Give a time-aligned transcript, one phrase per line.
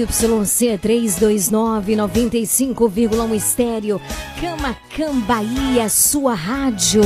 [0.00, 4.00] YC 329 95,1 estéreo.
[4.40, 7.02] Camacan Bahia, sua rádio.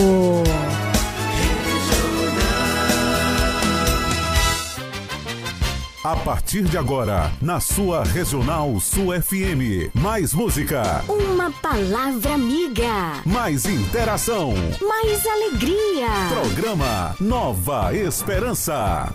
[6.04, 9.90] A partir de agora, na sua Regional sua FM.
[9.94, 11.02] Mais música.
[11.08, 13.22] Uma palavra amiga.
[13.24, 14.52] Mais interação.
[14.86, 16.08] Mais alegria.
[16.28, 19.10] Programa Nova Esperança.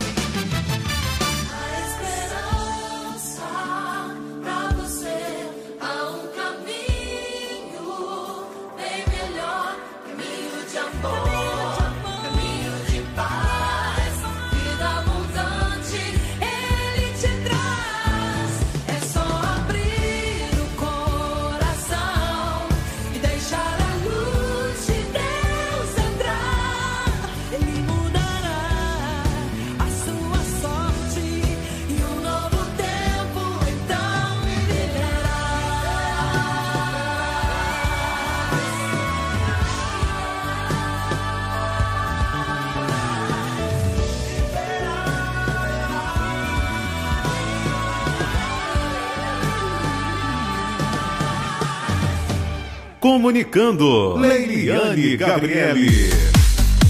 [52.99, 54.17] Comunicando.
[54.17, 56.09] Leiliane Gabriele.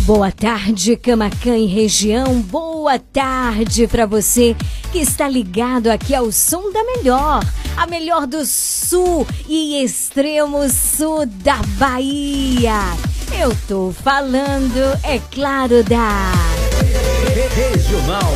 [0.06, 2.42] Boa tarde, Camacan e região.
[2.42, 4.56] Boa tarde para você
[4.92, 7.46] que está ligado aqui ao som da melhor,
[7.78, 12.82] a melhor do sul e extremo sul da Bahia.
[13.40, 16.32] Eu tô falando, é claro, da
[17.56, 18.34] Regional.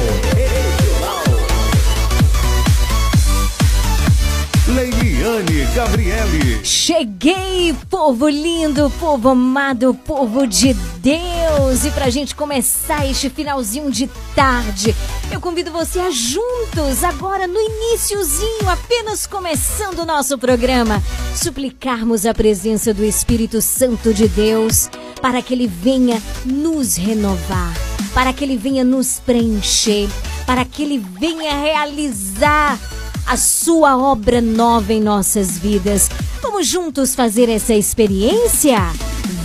[5.24, 6.66] Leiliane Gabriele.
[6.66, 11.86] Cheguei, povo lindo, povo amado, povo de Deus!
[11.86, 14.94] E pra gente começar este finalzinho de tarde,
[15.32, 21.02] eu convido você a juntos, agora no iniciozinho, apenas começando o nosso programa,
[21.34, 24.90] suplicarmos a presença do Espírito Santo de Deus
[25.22, 27.74] para que ele venha nos renovar,
[28.14, 30.10] para que ele venha nos preencher,
[30.46, 32.78] para que ele venha realizar
[33.26, 36.10] a sua obra nova em nossas vidas.
[36.42, 38.78] Vamos juntos fazer essa experiência?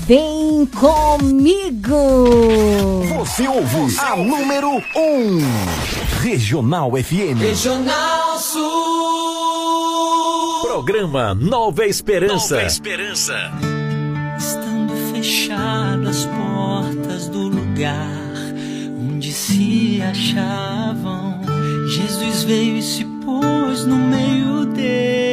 [0.06, 1.96] Vem comigo!
[3.19, 4.80] Você ouve a número 1.
[4.96, 5.38] Um.
[6.22, 7.38] Regional FM.
[7.40, 8.62] Regional Sul.
[10.62, 12.56] Programa Nova Esperança.
[12.56, 13.52] Nova Esperança.
[14.38, 15.78] Estando fechadas
[16.08, 18.08] as portas do lugar
[18.98, 21.40] onde se achavam,
[21.86, 25.27] Jesus veio e se pôs no meio deles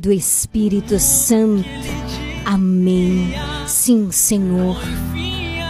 [0.00, 1.68] do Espírito Santo.
[2.46, 3.34] Amém.
[3.66, 4.78] Sim, Senhor.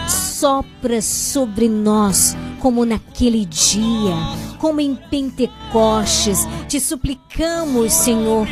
[0.07, 4.15] Sopra sobre nós como naquele dia,
[4.57, 6.47] como em Pentecostes.
[6.69, 8.47] Te suplicamos, Senhor,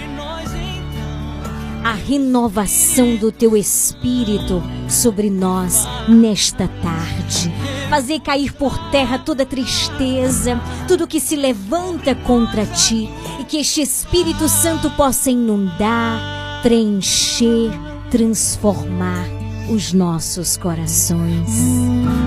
[1.83, 7.51] a renovação do teu espírito sobre nós nesta tarde.
[7.89, 13.09] Fazer cair por terra toda tristeza, tudo que se levanta contra ti,
[13.39, 17.71] e que este Espírito Santo possa inundar, preencher,
[18.11, 19.25] transformar
[19.69, 22.18] os nossos corações.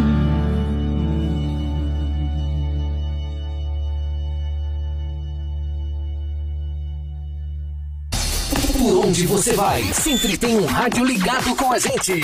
[9.12, 12.14] Onde você vai, sempre tem um rádio ligado com a gente.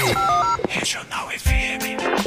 [0.70, 1.97] Regional FM.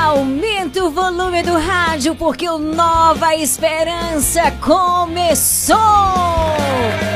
[0.00, 5.76] Aumenta o volume do rádio porque o Nova Esperança começou!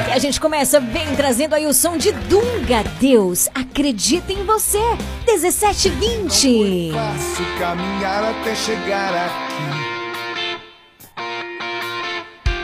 [0.06, 2.84] E a gente começa bem trazendo aí o som de Dunga.
[3.00, 4.78] Deus acredita em você.
[5.26, 6.92] 1720.
[6.92, 9.64] Fácil caminhar até chegar aqui.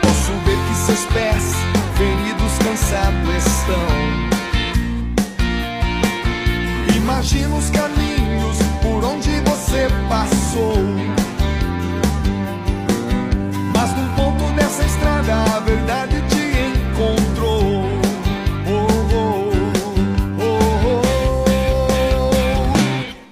[0.02, 1.54] Posso ver que seus pés,
[1.96, 3.86] feridos, cansados estão.
[6.94, 8.00] Imagina os caminhos
[9.70, 10.74] você passou.
[13.72, 16.58] Mas num ponto dessa estrada a verdade te
[16.90, 17.84] encontrou.
[18.66, 19.52] Oh, oh,
[20.40, 20.52] oh,
[22.02, 22.26] oh.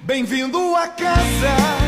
[0.05, 1.78] Bem-vindo à casa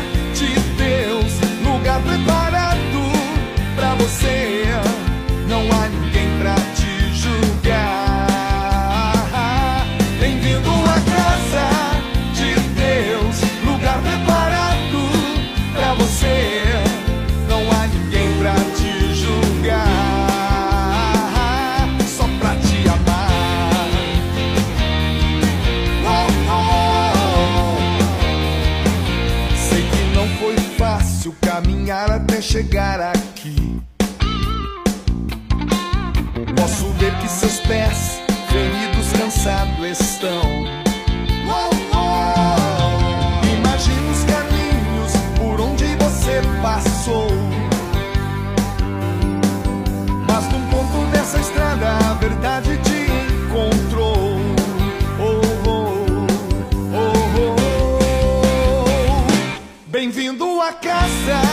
[32.52, 33.80] chegar aqui.
[36.54, 40.42] Posso ver que seus pés, feridos, cansados estão.
[41.48, 41.72] Oh.
[43.56, 47.28] Imagina os caminhos por onde você passou.
[50.28, 53.10] Mas num ponto dessa estrada a verdade te
[53.46, 54.36] encontrou.
[55.18, 55.40] Oh.
[59.86, 61.51] Bem-vindo à casa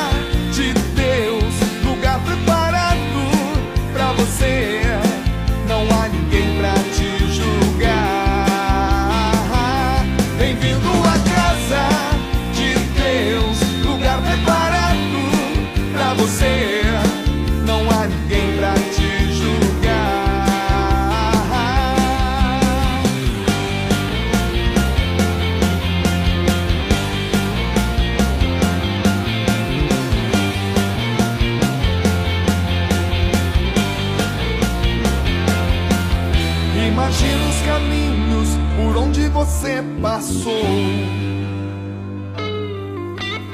[39.60, 40.64] você passou.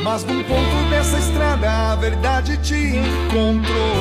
[0.04, 3.96] Mas num ponto dessa estrada a verdade te encontrou.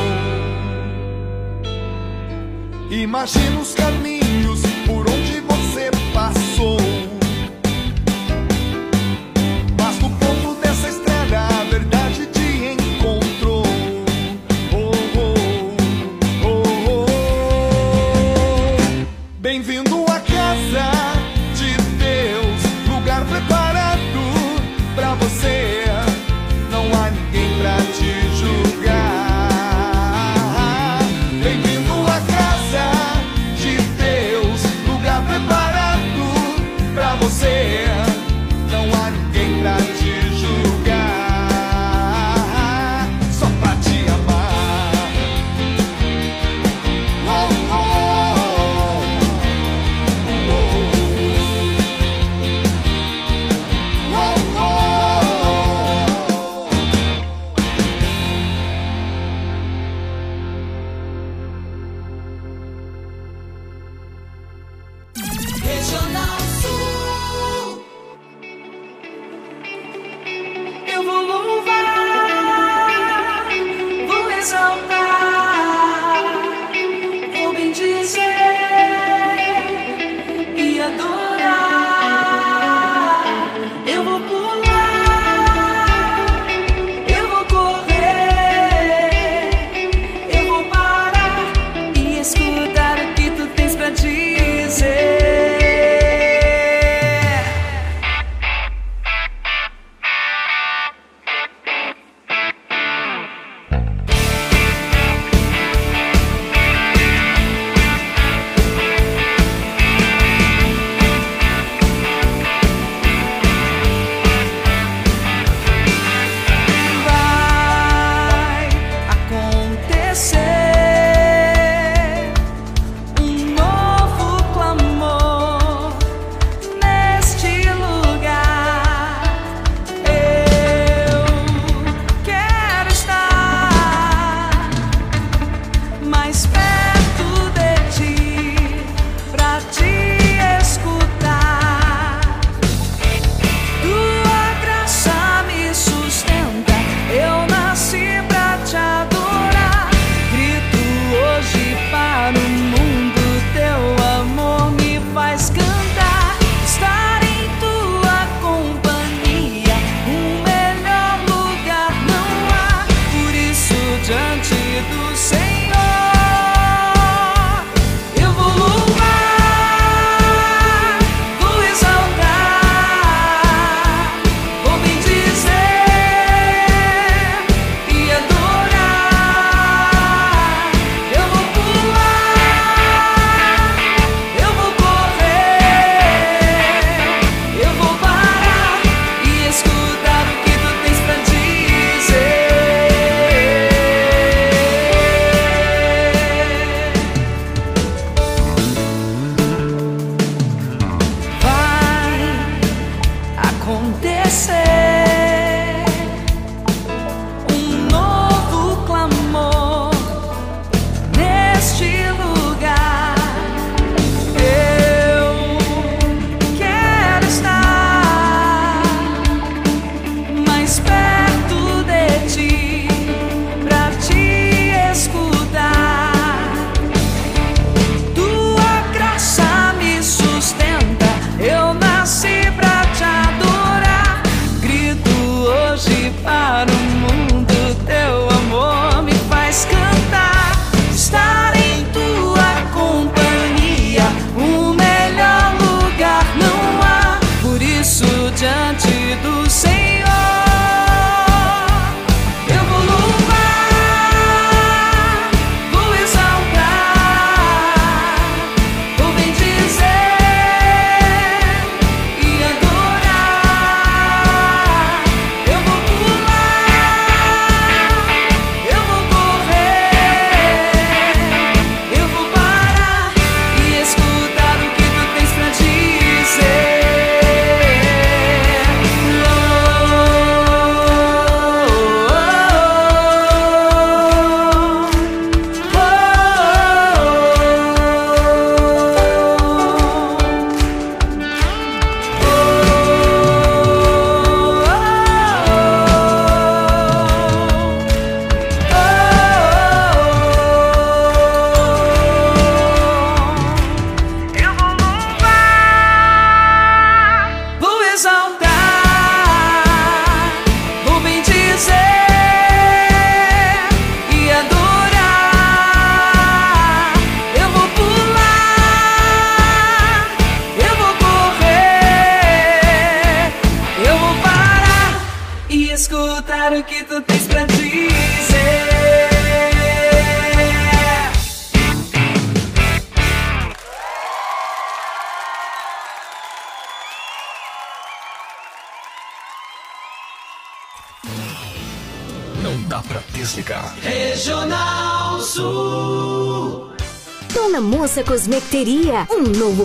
[2.90, 6.93] Imagina os caminhos por onde você passou.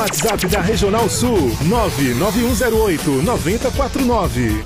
[0.00, 4.64] WhatsApp da Regional Sul 99108 9049.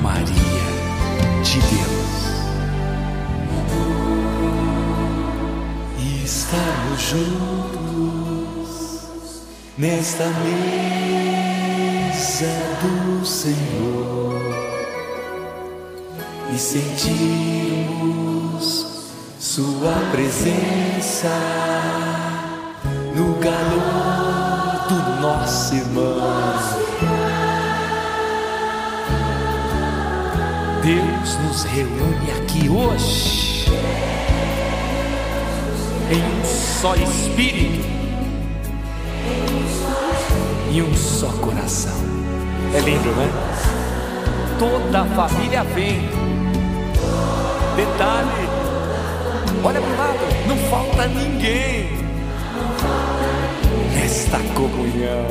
[0.00, 0.30] Maria
[1.42, 2.22] de Deus.
[5.98, 8.70] E estamos juntos
[9.76, 11.26] nesta mesa
[12.80, 14.40] do Senhor
[16.54, 17.16] e sentirmos
[19.40, 21.28] Sua presença
[23.16, 26.16] no calor do nosso irmão.
[30.84, 33.66] Deus nos reúne aqui hoje
[36.12, 36.44] em um
[36.80, 37.84] só espírito
[40.70, 42.25] e um só coração.
[42.74, 43.30] É lindo, né?
[44.58, 46.08] Toda a família vem.
[47.76, 48.48] Detalhe,
[49.62, 51.90] olha para o lado, não falta ninguém
[53.94, 55.26] nesta comunhão.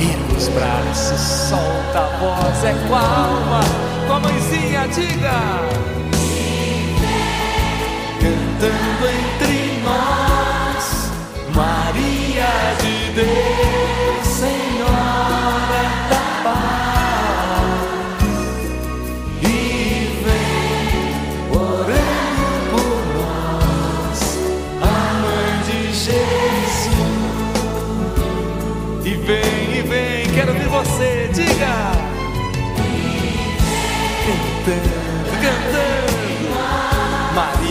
[0.00, 3.60] Erga os braços, solta a voz, é com a alma,
[4.06, 5.40] com a mãezinha, diga.
[8.20, 11.10] Cantando entre nós,
[11.54, 13.71] Maria de Deus,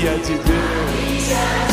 [0.02, 1.71] Maria de Deus,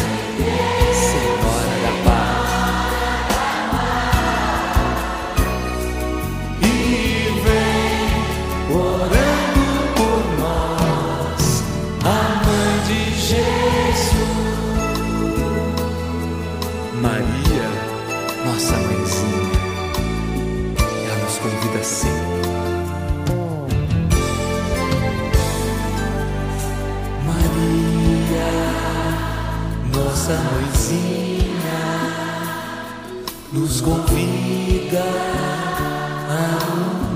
[34.96, 35.04] à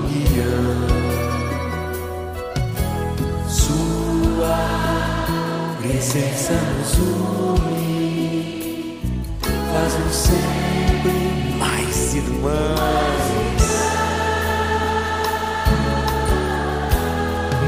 [0.05, 0.85] união.
[3.47, 4.57] Sua
[5.81, 8.99] presença nos une,
[9.71, 11.13] faz-nos sempre
[11.57, 13.23] mais irmãos.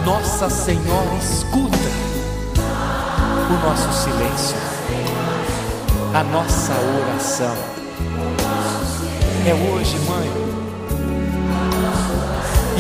[0.05, 1.89] Nossa Senhora escuta
[3.49, 4.57] o nosso silêncio,
[6.13, 7.84] a nossa oração.
[9.47, 10.27] É hoje, mãe.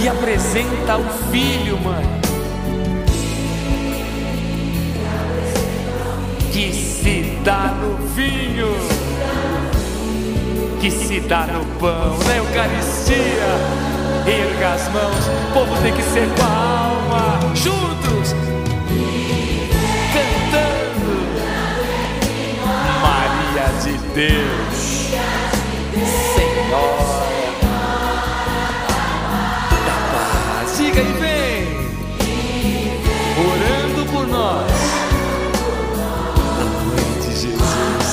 [0.01, 2.03] E apresenta o filho, mãe.
[6.51, 8.73] Que se dá no vinho,
[10.81, 13.15] que se dá no pão, na Eucaristia.
[14.25, 18.33] Erga as mãos, o povo tem que ser com a alma, juntos,
[20.15, 21.13] cantando.
[23.03, 25.14] Maria de Deus,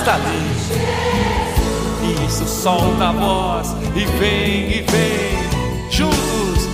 [0.02, 0.42] está ali.
[2.26, 6.68] Isso, solta a voz e vem, e vem, juntos.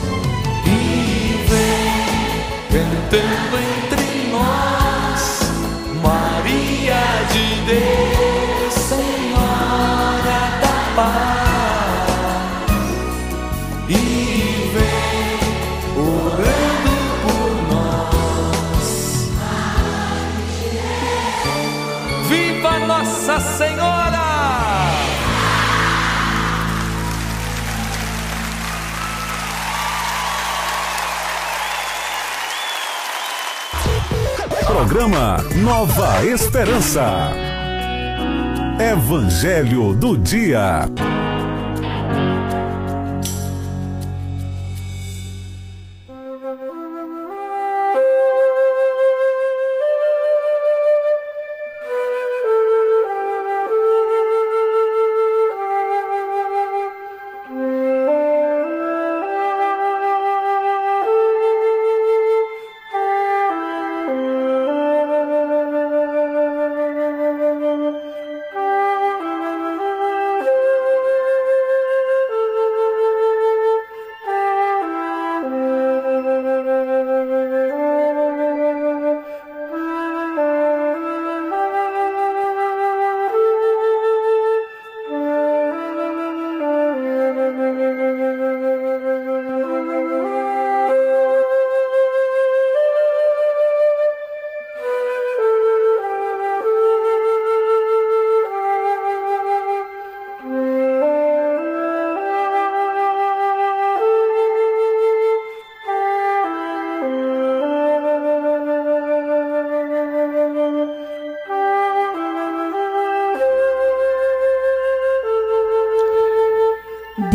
[0.64, 5.22] E vem, cantando entre nós,
[6.02, 8.07] Maria de Deus,
[34.98, 37.30] Programa Nova Esperança.
[38.80, 40.88] Evangelho do Dia.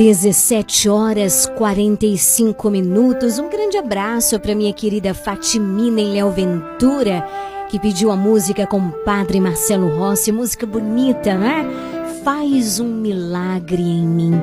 [0.04, 3.40] 17 horas 45 minutos.
[3.40, 7.26] Um grande abraço para minha querida Fatimina e Léo Ventura,
[7.70, 11.66] que pediu a música com o Padre Marcelo Rossi, música bonita, né?
[12.22, 14.34] Faz um milagre em mim.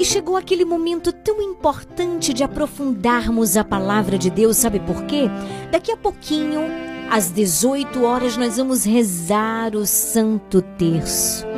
[0.00, 5.30] E chegou aquele momento tão importante de aprofundarmos a palavra de Deus, sabe por quê?
[5.70, 6.62] Daqui a pouquinho,
[7.08, 11.51] às 18 horas, nós vamos rezar o Santo Terço.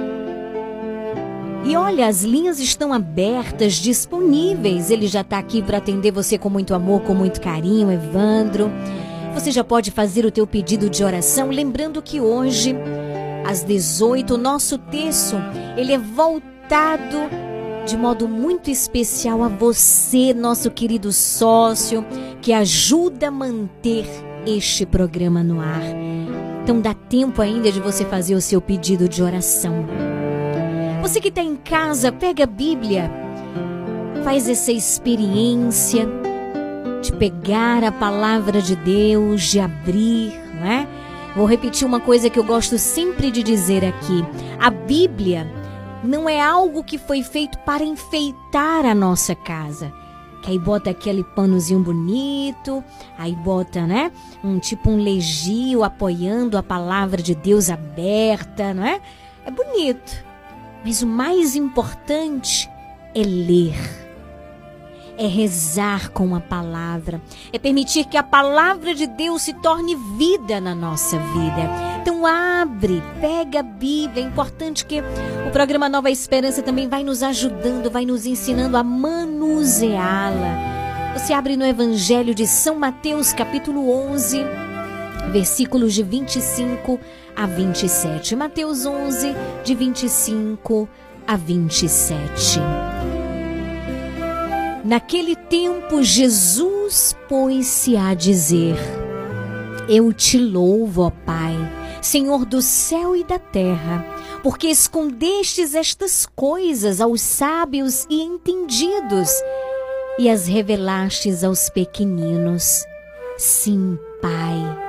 [1.85, 4.91] Olha, as linhas estão abertas, disponíveis.
[4.91, 8.71] Ele já está aqui para atender você com muito amor, com muito carinho, Evandro.
[9.35, 12.75] Você já pode fazer o teu pedido de oração, lembrando que hoje,
[13.47, 15.37] às 18, o nosso terço,
[15.77, 17.19] ele é voltado
[17.87, 22.03] de modo muito especial a você, nosso querido sócio,
[22.41, 24.07] que ajuda a manter
[24.47, 25.83] este programa no ar.
[26.63, 29.85] Então dá tempo ainda de você fazer o seu pedido de oração.
[31.05, 33.11] Você que está em casa, pega a Bíblia,
[34.25, 36.09] faz essa experiência
[37.03, 40.89] de pegar a palavra de Deus, de abrir, não é?
[41.37, 44.25] Vou repetir uma coisa que eu gosto sempre de dizer aqui:
[44.59, 45.47] a Bíblia
[46.03, 49.93] não é algo que foi feito para enfeitar a nossa casa.
[50.41, 52.83] Que aí bota aquele panozinho bonito,
[53.19, 54.11] aí bota, né?
[54.43, 59.03] Um tipo um legio apoiando a palavra de Deus aberta, não é?
[59.45, 60.33] É bonito.
[60.85, 62.71] Mas o mais importante
[63.15, 63.75] é ler,
[65.17, 67.23] é rezar com a palavra,
[67.53, 71.95] é permitir que a palavra de Deus se torne vida na nossa vida.
[72.03, 74.25] Então abre, pega a Bíblia.
[74.25, 78.83] É importante que o programa Nova Esperança também vai nos ajudando, vai nos ensinando a
[78.83, 80.75] manuseá-la.
[81.17, 84.45] Você abre no Evangelho de São Mateus, capítulo 11,
[85.33, 86.99] versículos de 25
[87.37, 88.37] a 27.
[88.37, 90.89] Mateus 11, de 25
[91.27, 92.61] a 27.
[94.85, 98.77] Naquele tempo, Jesus pôs-se a dizer:
[99.89, 101.57] Eu te louvo, ó Pai,
[102.03, 104.05] Senhor do céu e da terra,
[104.43, 109.31] porque escondestes estas coisas aos sábios e entendidos
[110.19, 112.85] e as revelastes aos pequeninos.
[113.39, 114.84] Sim, Pai.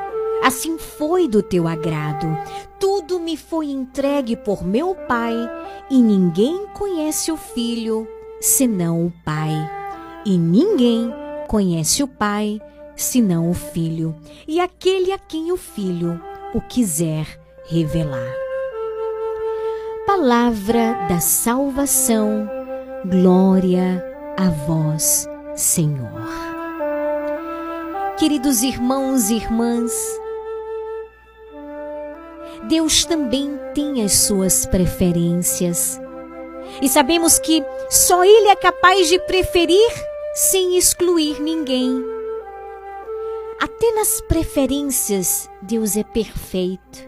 [0.46, 2.28] Assim foi do teu agrado.
[2.80, 5.34] Tudo me foi entregue por meu Pai,
[5.90, 8.08] e ninguém conhece o Filho
[8.40, 9.50] senão o Pai.
[10.24, 11.12] E ninguém
[11.48, 12.62] conhece o Pai
[12.96, 14.16] senão o Filho,
[14.48, 16.22] e aquele a quem o Filho
[16.54, 17.26] o quiser
[17.66, 18.32] revelar.
[20.06, 22.48] Palavra da salvação,
[23.04, 24.06] glória
[24.38, 26.22] a vós, Senhor.
[28.20, 29.92] Queridos irmãos e irmãs,
[32.68, 36.00] Deus também tem as suas preferências.
[36.82, 39.92] E sabemos que só Ele é capaz de preferir
[40.34, 42.04] sem excluir ninguém.
[43.62, 47.08] Até nas preferências, Deus é perfeito.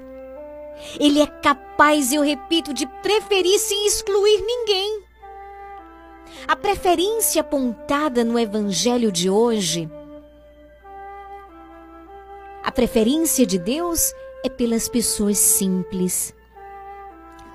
[1.00, 5.04] Ele é capaz, eu repito, de preferir sem excluir ninguém.
[6.48, 9.90] A preferência apontada no Evangelho de hoje,
[12.64, 14.14] a preferência de Deus
[14.44, 16.34] é pelas pessoas simples.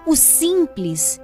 [0.07, 1.20] O simples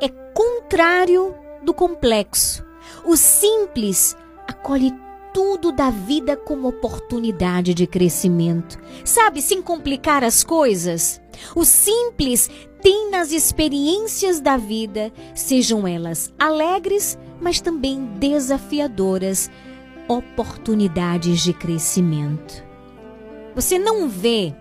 [0.00, 2.64] é contrário do complexo.
[3.04, 4.16] O simples
[4.46, 4.92] acolhe
[5.32, 8.78] tudo da vida como oportunidade de crescimento.
[9.04, 11.20] Sabe, sem complicar as coisas.
[11.56, 12.48] O simples
[12.80, 19.50] tem nas experiências da vida, sejam elas alegres, mas também desafiadoras,
[20.06, 22.62] oportunidades de crescimento.
[23.56, 24.54] Você não vê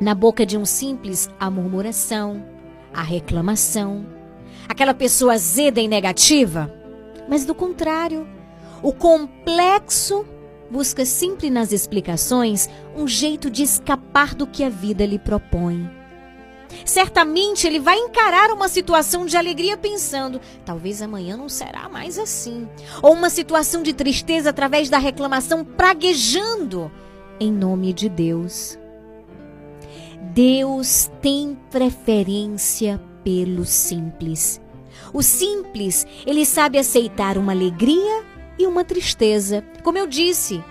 [0.00, 2.44] na boca de um simples a murmuração,
[2.92, 4.06] a reclamação,
[4.68, 6.72] aquela pessoa azeda e negativa,
[7.28, 8.26] mas do contrário,
[8.82, 10.24] o complexo
[10.70, 15.90] busca sempre nas explicações um jeito de escapar do que a vida lhe propõe.
[16.84, 22.68] Certamente ele vai encarar uma situação de alegria pensando: talvez amanhã não será mais assim.
[23.02, 26.92] Ou uma situação de tristeza através da reclamação praguejando
[27.40, 28.78] em nome de Deus.
[30.20, 34.60] Deus tem preferência pelo simples.
[35.12, 38.24] O simples, ele sabe aceitar uma alegria
[38.58, 40.62] e uma tristeza, como eu disse,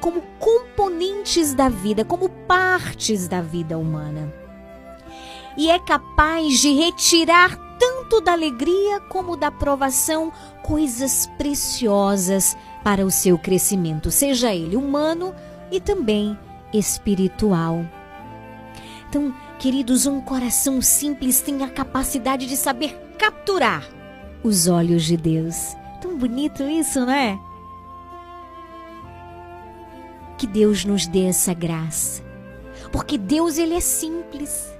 [0.00, 4.32] como componentes da vida, como partes da vida humana.
[5.56, 10.32] E é capaz de retirar tanto da alegria como da provação
[10.62, 15.34] coisas preciosas para o seu crescimento, seja ele humano
[15.70, 16.38] e também
[16.72, 17.84] espiritual.
[19.08, 23.88] Então, Queridos, um coração simples tem a capacidade de saber capturar
[24.44, 25.74] os olhos de Deus.
[26.00, 27.38] Tão bonito isso, não é?
[30.36, 32.22] Que Deus nos dê essa graça.
[32.92, 34.70] Porque Deus ele é simples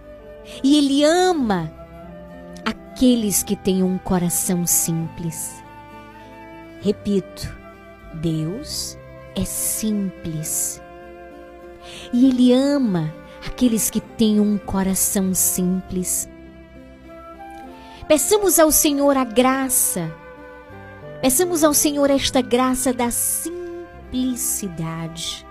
[0.63, 1.73] e ele ama
[2.63, 5.65] aqueles que têm um coração simples.
[6.83, 7.51] Repito,
[8.13, 8.99] Deus
[9.35, 10.83] é simples.
[12.13, 13.13] E ele ama
[13.47, 16.29] aqueles que têm um coração simples.
[18.09, 20.13] Peçamos ao Senhor a graça.
[21.21, 25.47] Peçamos ao Senhor esta graça da simplicidade.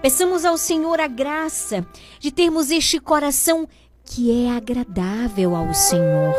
[0.00, 1.84] Peçamos ao Senhor a graça
[2.18, 3.66] de termos este coração
[4.04, 6.34] que é agradável ao Senhor.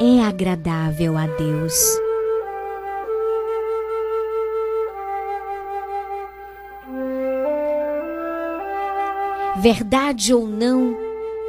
[0.00, 2.03] É agradável a Deus.
[9.64, 10.94] Verdade ou não,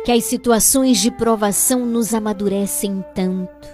[0.05, 3.67] que as situações de provação nos amadurecem tanto.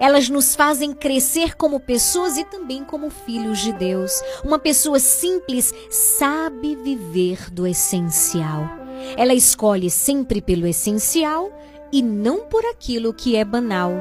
[0.00, 4.20] Elas nos fazem crescer como pessoas e também como filhos de Deus.
[4.44, 8.68] Uma pessoa simples sabe viver do essencial.
[9.16, 11.48] Ela escolhe sempre pelo essencial
[11.92, 13.92] e não por aquilo que é banal.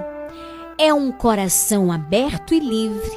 [0.76, 3.16] É um coração aberto e livre.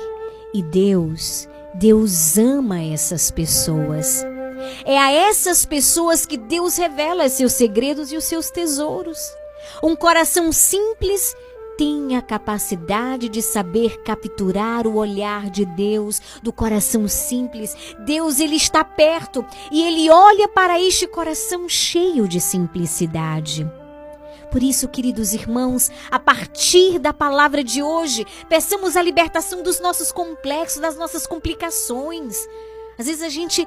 [0.53, 4.27] E Deus, Deus ama essas pessoas.
[4.85, 9.19] É a essas pessoas que Deus revela seus segredos e os seus tesouros.
[9.83, 11.35] Um coração simples
[11.77, 17.77] tem a capacidade de saber capturar o olhar de Deus, do coração simples.
[18.05, 23.69] Deus, ele está perto e ele olha para este coração cheio de simplicidade.
[24.51, 30.13] Por isso, queridos irmãos, a partir da palavra de hoje, peçamos a libertação dos nossos
[30.13, 32.47] complexos, das nossas complicações.
[32.97, 33.67] Às vezes a gente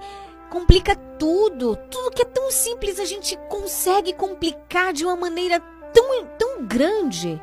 [0.50, 5.60] complica tudo, tudo que é tão simples a gente consegue complicar de uma maneira
[5.94, 7.42] tão, tão grande.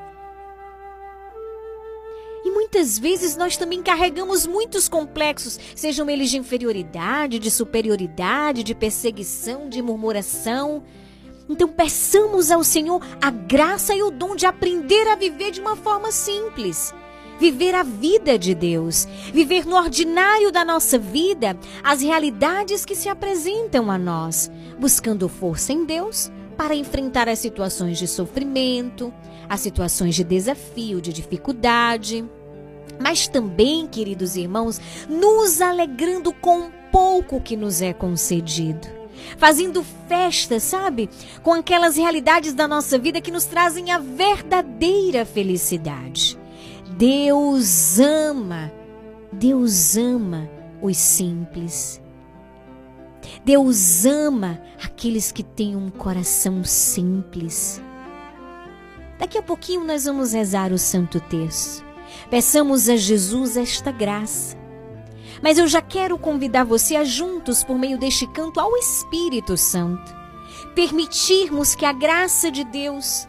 [2.45, 8.75] E muitas vezes nós também carregamos muitos complexos, sejam eles de inferioridade, de superioridade, de
[8.75, 10.83] perseguição, de murmuração.
[11.49, 15.75] Então peçamos ao Senhor a graça e o dom de aprender a viver de uma
[15.75, 16.93] forma simples.
[17.39, 23.09] Viver a vida de Deus, viver no ordinário da nossa vida as realidades que se
[23.09, 29.13] apresentam a nós, buscando força em Deus para enfrentar as situações de sofrimento,
[29.49, 32.25] as situações de desafio, de dificuldade.
[33.01, 38.87] Mas também, queridos irmãos, nos alegrando com o pouco que nos é concedido.
[39.37, 41.11] Fazendo festa, sabe?
[41.43, 46.39] Com aquelas realidades da nossa vida que nos trazem a verdadeira felicidade.
[46.97, 48.73] Deus ama,
[49.33, 50.49] Deus ama
[50.81, 52.01] os simples.
[53.45, 57.83] Deus ama aqueles que têm um coração simples.
[59.19, 61.85] Daqui a pouquinho nós vamos rezar o Santo Texto.
[62.31, 64.57] Peçamos a Jesus esta graça.
[65.43, 70.15] Mas eu já quero convidar você a juntos, por meio deste canto, ao Espírito Santo,
[70.77, 73.29] permitirmos que a graça de Deus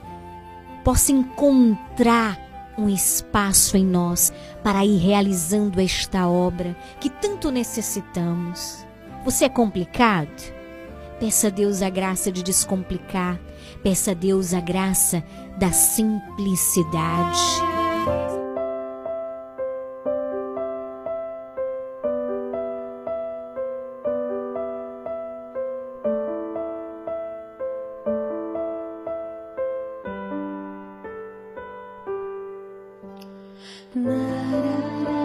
[0.83, 2.44] possa encontrar
[2.77, 8.85] um espaço em nós para ir realizando esta obra que tanto necessitamos.
[9.23, 10.53] Você é complicado?
[11.19, 13.39] Peça a Deus a graça de descomplicar.
[13.81, 15.23] Peça a Deus a graça
[15.57, 17.39] da simplicidade.
[33.95, 35.24] Na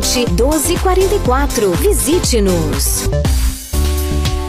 [0.00, 1.70] 1244.
[1.72, 3.08] Visite-nos.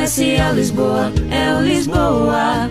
[0.00, 2.70] Comercial Lisboa, é o Lisboa.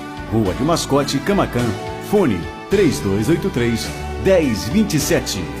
[0.31, 1.65] Rua de Mascote, Camacan.
[2.09, 3.89] Fone 3283
[4.23, 5.60] 1027.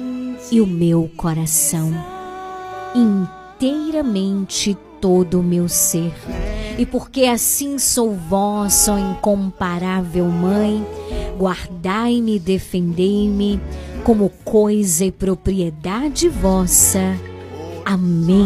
[0.51, 1.93] e o meu coração,
[2.93, 6.13] inteiramente todo o meu ser.
[6.77, 10.85] E porque assim sou vós, ó incomparável Mãe,
[11.37, 13.59] guardai-me defendei-me
[14.03, 17.17] como coisa e propriedade vossa.
[17.85, 18.45] Amém.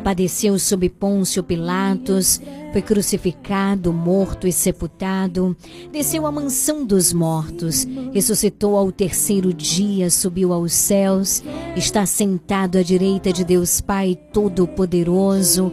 [0.00, 2.40] padeceu sob Pôncio Pilatos,
[2.72, 5.56] foi crucificado, morto e sepultado,
[5.92, 11.42] desceu à mansão dos mortos, ressuscitou ao terceiro dia, subiu aos céus,
[11.76, 15.72] está sentado à direita de Deus Pai Todo-Poderoso,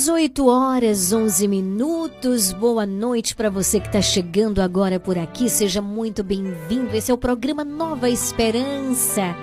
[0.00, 2.54] 18 horas 11 minutos.
[2.54, 5.50] Boa noite para você que está chegando agora por aqui.
[5.50, 6.96] Seja muito bem-vindo.
[6.96, 9.36] Esse é o programa Nova Esperança.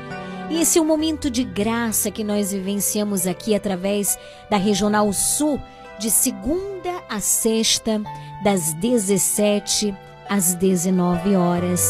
[0.49, 4.17] E esse é o momento de graça que nós vivenciamos aqui através
[4.49, 5.61] da Regional Sul,
[5.99, 8.01] de segunda a sexta,
[8.43, 9.95] das 17
[10.27, 11.87] às 19 horas.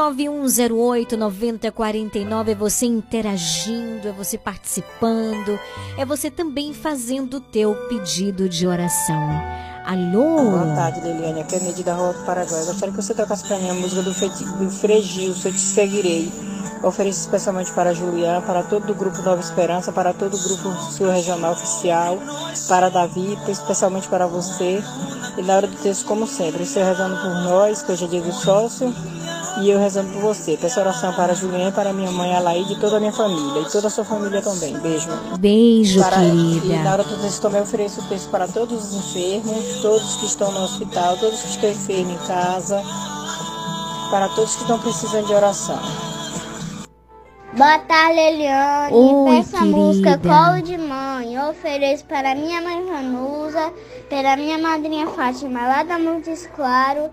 [0.00, 5.60] Pelo 9108 9049 é você interagindo, é você participando,
[5.98, 9.20] é você também fazendo o teu pedido de oração.
[9.84, 10.52] Alô?
[10.52, 11.42] Boa tarde, Liliane.
[11.42, 12.64] Aqui é Neide da Rua do Paraguai.
[12.64, 16.32] Gostaria que você tocasse pra mim a música do, do Fregil, Se Eu Te Seguirei.
[16.82, 20.72] Ofereço especialmente para a Juliana, para todo o grupo Nova Esperança, para todo o grupo
[20.92, 22.18] Sul Regional Oficial,
[22.68, 24.82] para Davi, especialmente para você.
[25.36, 28.22] E na hora do texto, como sempre, você rezando por nós, que hoje é dia
[28.22, 28.94] do sócio,
[29.62, 30.56] e eu rezando por você.
[30.60, 33.60] Peço oração para a Juliana, para a minha mãe Alaide e toda a minha família,
[33.62, 34.76] e toda a sua família também.
[34.78, 35.08] Beijo.
[35.38, 36.66] Beijo, Para- querida.
[36.66, 40.26] E na hora do texto também ofereço o texto para todos os enfermos, todos que
[40.26, 42.82] estão no hospital, todos que estão enfermos em casa,
[44.10, 45.78] para todos que estão precisando de oração.
[47.52, 48.94] Boa tarde, Eliane.
[48.94, 50.18] Oi, Peço a música.
[50.18, 51.34] Colo de Mãe.
[51.34, 53.72] Eu ofereço para minha mãe Vanusa,
[54.08, 57.10] pela minha madrinha Fátima lá da Montes Claro,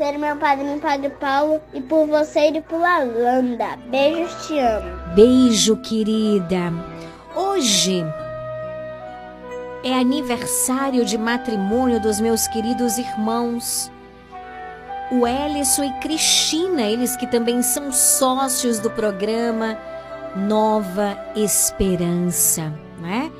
[0.00, 3.76] pelo meu padrinho Padre Paulo e por você e por Alanda.
[3.90, 5.14] Beijos, te amo.
[5.14, 6.72] Beijo, querida.
[7.36, 8.02] Hoje
[9.84, 13.92] é aniversário de matrimônio dos meus queridos irmãos
[15.12, 19.76] o Ellison e Cristina, eles que também são sócios do programa
[20.34, 23.30] Nova Esperança, né?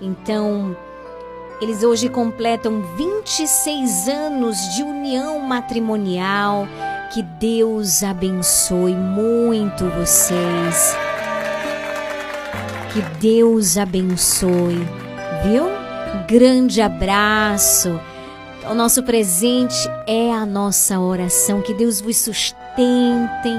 [0.00, 0.74] Então,
[1.60, 6.66] eles hoje completam 26 anos de união matrimonial.
[7.12, 10.96] Que Deus abençoe muito vocês.
[12.92, 14.88] Que Deus abençoe,
[15.44, 15.66] viu?
[16.26, 18.00] Grande abraço.
[18.68, 21.60] O nosso presente é a nossa oração.
[21.60, 23.56] Que Deus vos sustentem,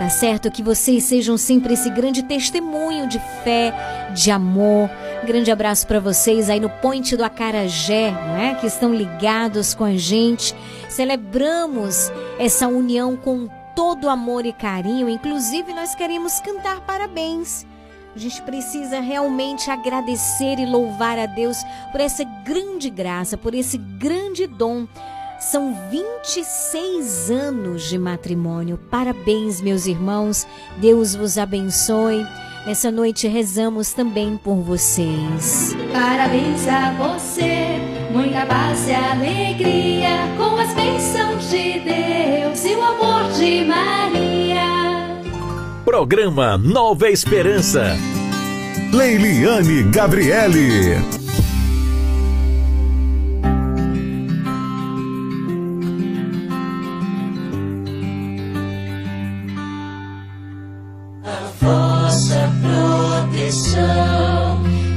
[0.00, 0.50] tá certo?
[0.50, 4.88] Que vocês sejam sempre esse grande testemunho de fé, de amor.
[5.26, 8.56] Grande abraço para vocês aí no Ponte do Acarajé, né?
[8.58, 10.56] Que estão ligados com a gente.
[10.88, 13.46] Celebramos essa união com
[13.76, 15.06] todo amor e carinho.
[15.06, 17.66] Inclusive, nós queremos cantar parabéns.
[18.16, 21.58] A gente precisa realmente agradecer e louvar a Deus
[21.92, 24.86] por essa grande graça, por esse grande dom.
[25.40, 28.78] São 26 anos de matrimônio.
[28.90, 30.46] Parabéns, meus irmãos.
[30.76, 32.26] Deus vos abençoe.
[32.66, 35.74] Nessa noite rezamos também por vocês.
[35.92, 37.78] Parabéns a você,
[38.12, 45.20] muita paz e alegria, com as bênçãos de Deus e o amor de Maria.
[45.86, 47.96] Programa Nova Esperança.
[48.92, 51.19] Leiliane Gabriele.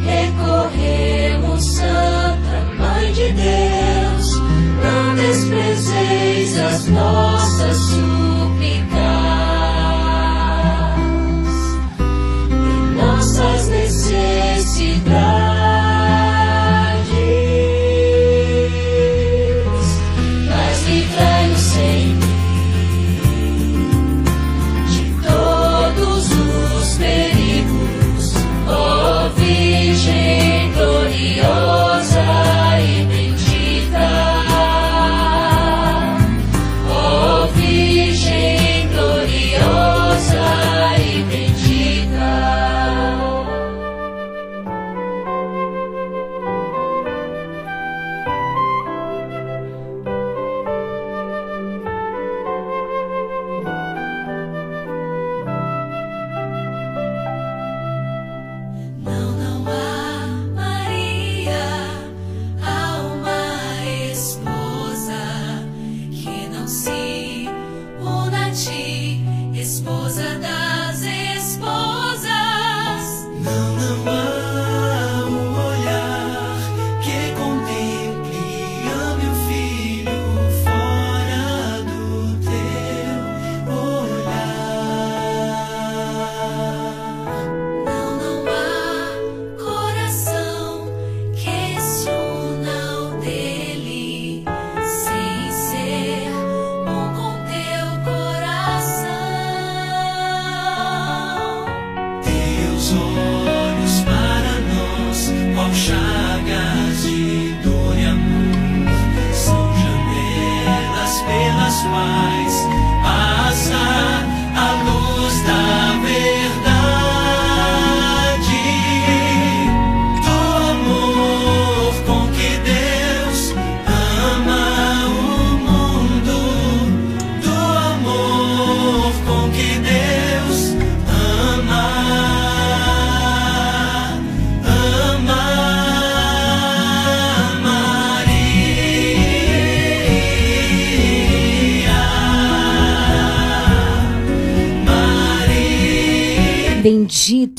[0.06, 4.36] Recorremos, Santa Mãe de Deus,
[4.84, 8.03] não desprezeis as nossas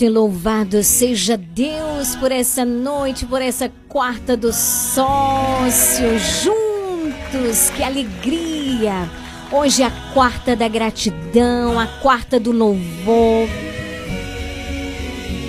[0.04, 6.18] Bendito e louvado seja Deus por essa noite, por essa quarta do sócio.
[6.42, 9.08] Juntos, que alegria!
[9.50, 13.48] Hoje é a quarta da gratidão, a quarta do louvor.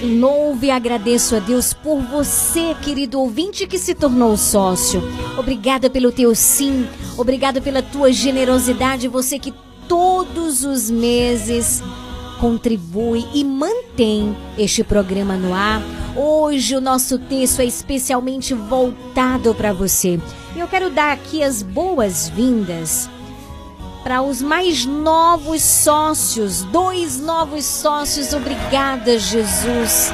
[0.03, 5.01] Louve e agradeço a Deus por você, querido ouvinte que se tornou sócio.
[5.37, 6.87] Obrigada pelo teu sim,
[7.17, 9.53] obrigada pela tua generosidade, você que
[9.87, 11.83] todos os meses
[12.39, 15.81] contribui e mantém este programa no ar.
[16.15, 20.19] Hoje o nosso texto é especialmente voltado para você.
[20.55, 23.09] E eu quero dar aqui as boas-vindas
[24.03, 28.33] para os mais novos sócios, dois novos sócios.
[28.33, 30.11] Obrigada, Jesus.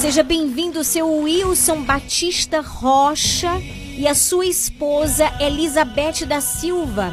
[0.00, 3.60] Seja bem-vindo, seu Wilson Batista Rocha
[3.98, 7.12] e a sua esposa Elizabeth da Silva.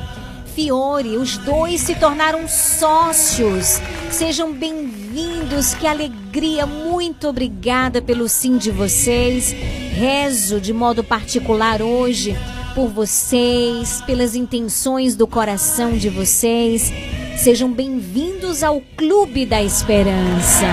[0.57, 1.17] Fiore.
[1.17, 3.79] Os dois se tornaram sócios.
[4.09, 6.65] Sejam bem-vindos, que alegria.
[6.65, 9.51] Muito obrigada pelo sim de vocês.
[9.51, 12.35] Rezo de modo particular hoje
[12.73, 16.91] por vocês, pelas intenções do coração de vocês.
[17.37, 20.65] Sejam bem-vindos ao Clube da Esperança.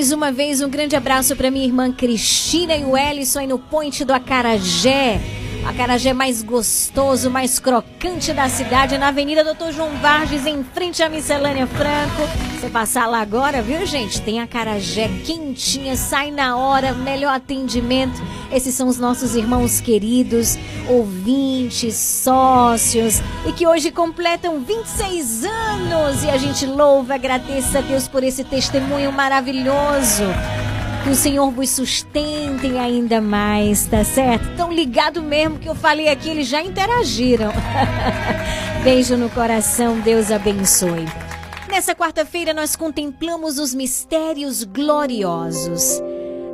[0.00, 3.58] Mais uma vez, um grande abraço para minha irmã Cristina e o Ellison aí no
[3.58, 5.20] Ponte do Acarajé.
[5.66, 11.08] Acarajé mais gostoso, mais crocante da cidade, na Avenida Doutor João Varges, em frente à
[11.08, 12.22] Miscelânea Franco.
[12.58, 14.20] Você passar lá agora, viu, gente?
[14.22, 18.20] Tem acarajé quentinha, sai na hora, melhor atendimento.
[18.52, 20.58] Esses são os nossos irmãos queridos,
[20.88, 26.24] ouvintes, sócios, e que hoje completam 26 anos.
[26.24, 30.24] E a gente louva, agradece a Deus por esse testemunho maravilhoso.
[31.02, 34.54] Que o Senhor vos sustente ainda mais, tá certo?
[34.56, 37.50] Tão ligado mesmo que eu falei aqui, eles já interagiram.
[38.84, 41.06] Beijo no coração, Deus abençoe.
[41.70, 46.02] Nessa quarta-feira nós contemplamos os mistérios gloriosos.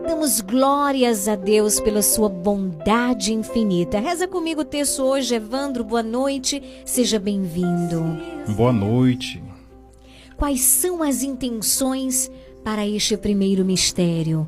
[0.06, 3.98] Damos glórias a Deus pela sua bondade infinita.
[3.98, 5.82] Reza comigo o texto hoje, Evandro.
[5.82, 8.16] Boa noite, seja bem-vindo.
[8.54, 9.42] Boa noite.
[10.36, 12.30] Quais são as intenções
[12.66, 14.44] para este primeiro mistério?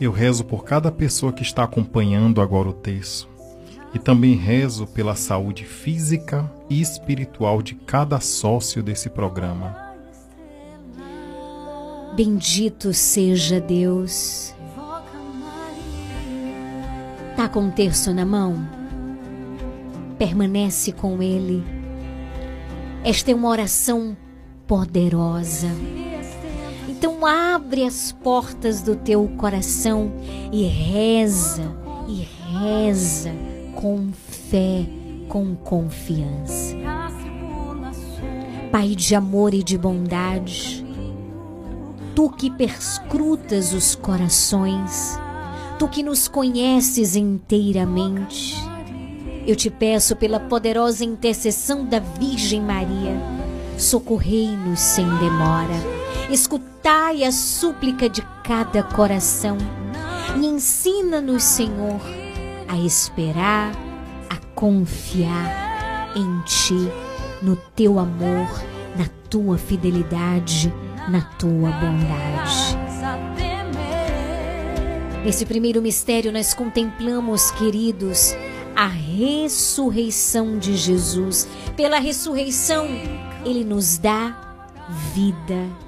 [0.00, 3.28] Eu rezo por cada pessoa que está acompanhando agora o texto.
[3.94, 9.94] E também rezo pela saúde física e espiritual de cada sócio desse programa.
[12.16, 14.52] Bendito seja Deus.
[17.36, 18.68] Tá com o terço na mão?
[20.18, 21.62] Permanece com ele.
[23.04, 24.16] Esta é uma oração
[24.66, 25.68] poderosa.
[26.98, 30.10] Então abre as portas do teu coração
[30.50, 31.62] e reza,
[32.08, 33.30] e reza
[33.76, 34.84] com fé,
[35.28, 36.74] com confiança.
[38.72, 40.84] Pai de amor e de bondade,
[42.16, 45.16] tu que perscrutas os corações,
[45.78, 48.56] tu que nos conheces inteiramente,
[49.46, 53.16] eu te peço pela poderosa intercessão da Virgem Maria,
[53.78, 55.97] socorrei-nos sem demora.
[56.30, 59.56] Escutai a súplica de cada coração
[60.36, 62.00] e ensina-nos, Senhor,
[62.68, 63.72] a esperar,
[64.28, 66.92] a confiar em Ti,
[67.42, 68.46] no Teu amor,
[68.94, 70.70] na Tua fidelidade,
[71.08, 72.76] na Tua bondade.
[75.24, 78.34] Nesse primeiro mistério, nós contemplamos, queridos,
[78.76, 81.48] a ressurreição de Jesus.
[81.74, 82.86] Pela ressurreição,
[83.46, 84.36] Ele nos dá
[85.14, 85.87] vida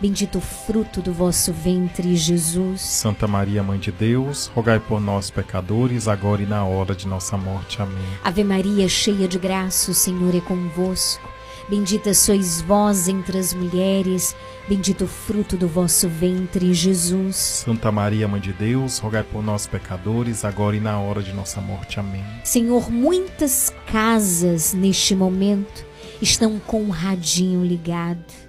[0.00, 2.80] bendito o fruto do vosso ventre, Jesus.
[2.80, 7.36] Santa Maria, Mãe de Deus, rogai por nós, pecadores, agora e na hora de nossa
[7.36, 7.80] morte.
[7.80, 8.04] Amém.
[8.22, 11.34] Ave Maria, cheia de graça, o Senhor é convosco.
[11.66, 14.36] Bendita sois vós entre as mulheres,
[14.68, 17.36] bendito o fruto do vosso ventre, Jesus.
[17.36, 21.62] Santa Maria, Mãe de Deus, rogai por nós, pecadores, agora e na hora de nossa
[21.62, 21.98] morte.
[21.98, 22.22] Amém.
[22.44, 25.86] Senhor, muitas casas neste momento
[26.20, 28.43] estão com um radinho ligado.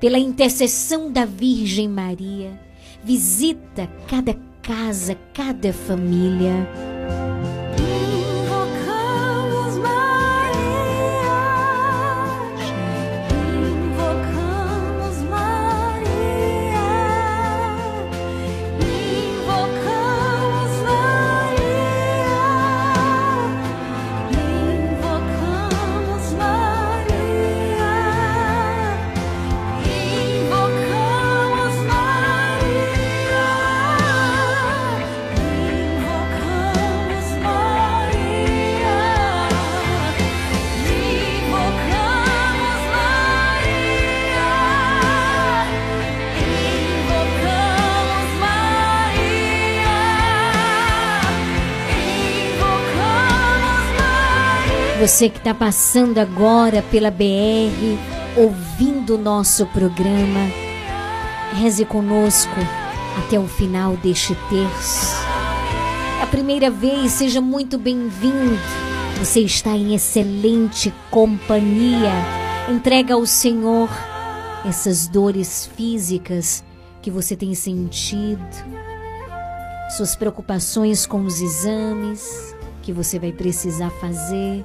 [0.00, 2.60] Pela intercessão da Virgem Maria,
[3.02, 6.52] visita cada casa, cada família.
[55.06, 57.96] Você que está passando agora pela BR,
[58.36, 60.50] ouvindo o nosso programa,
[61.52, 62.56] reze conosco
[63.16, 65.14] até o final deste terço.
[66.18, 68.58] É a primeira vez, seja muito bem-vindo.
[69.20, 72.10] Você está em excelente companhia.
[72.68, 73.88] Entrega ao Senhor
[74.68, 76.64] essas dores físicas
[77.00, 78.44] que você tem sentido,
[79.96, 84.64] suas preocupações com os exames que você vai precisar fazer.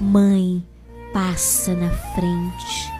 [0.00, 0.64] Mãe,
[1.12, 2.90] passa na frente.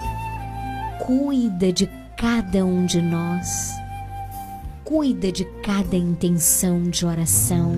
[1.07, 3.71] Cuida de cada um de nós.
[4.85, 7.73] Cuida de cada intenção de oração.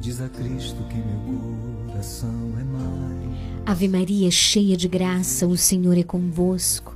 [0.00, 3.62] Diz a Cristo que meu coração é mais.
[3.64, 6.95] Ave Maria, cheia de graça, o Senhor é convosco.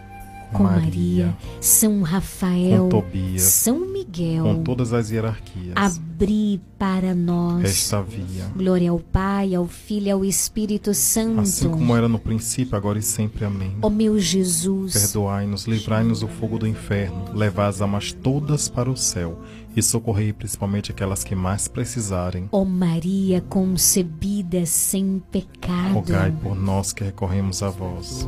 [0.51, 7.13] com Maria, Maria, São Rafael, com Tobias, São Miguel, com todas as hierarquias, abri para
[7.13, 8.45] nós esta via.
[8.55, 11.41] Glória ao Pai, ao Filho e ao Espírito Santo.
[11.41, 13.45] Assim como era no princípio, agora e sempre.
[13.45, 13.75] Amém.
[13.81, 18.97] Ó meu Jesus, Perdoai-nos, livrai-nos do fogo do inferno, levai as almas todas para o
[18.97, 19.39] céu
[19.75, 22.47] e socorrei principalmente aquelas que mais precisarem.
[22.51, 25.93] ó Maria concebida sem pecado.
[25.93, 28.27] Rogai por nós que recorremos a vós.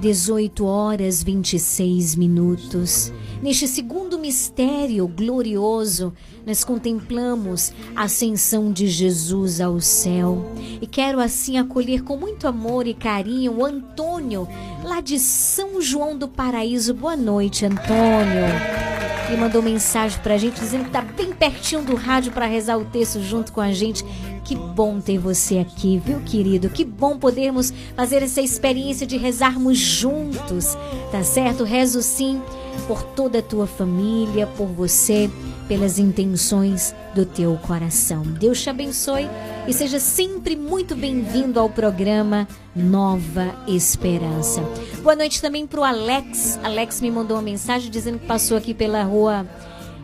[0.00, 3.12] 18 horas 26 minutos.
[3.42, 6.12] Neste segundo mistério glorioso,
[6.46, 10.52] nós contemplamos a ascensão de Jesus ao céu.
[10.80, 14.48] E quero assim acolher com muito amor e carinho o Antônio,
[14.82, 16.94] lá de São João do Paraíso.
[16.94, 19.09] Boa noite, Antônio.
[19.30, 22.84] Ele mandou mensagem pra gente dizendo que tá bem pertinho do rádio para rezar o
[22.84, 24.04] texto junto com a gente.
[24.44, 26.68] Que bom ter você aqui, viu, querido?
[26.68, 30.76] Que bom podermos fazer essa experiência de rezarmos juntos,
[31.12, 31.62] tá certo?
[31.62, 32.42] Rezo sim
[32.88, 35.30] por toda a tua família, por você,
[35.70, 38.22] pelas intenções do teu coração.
[38.22, 39.30] Deus te abençoe
[39.68, 44.62] e seja sempre muito bem-vindo ao programa Nova Esperança.
[45.00, 46.58] Boa noite também para o Alex.
[46.64, 49.46] Alex me mandou uma mensagem dizendo que passou aqui pela rua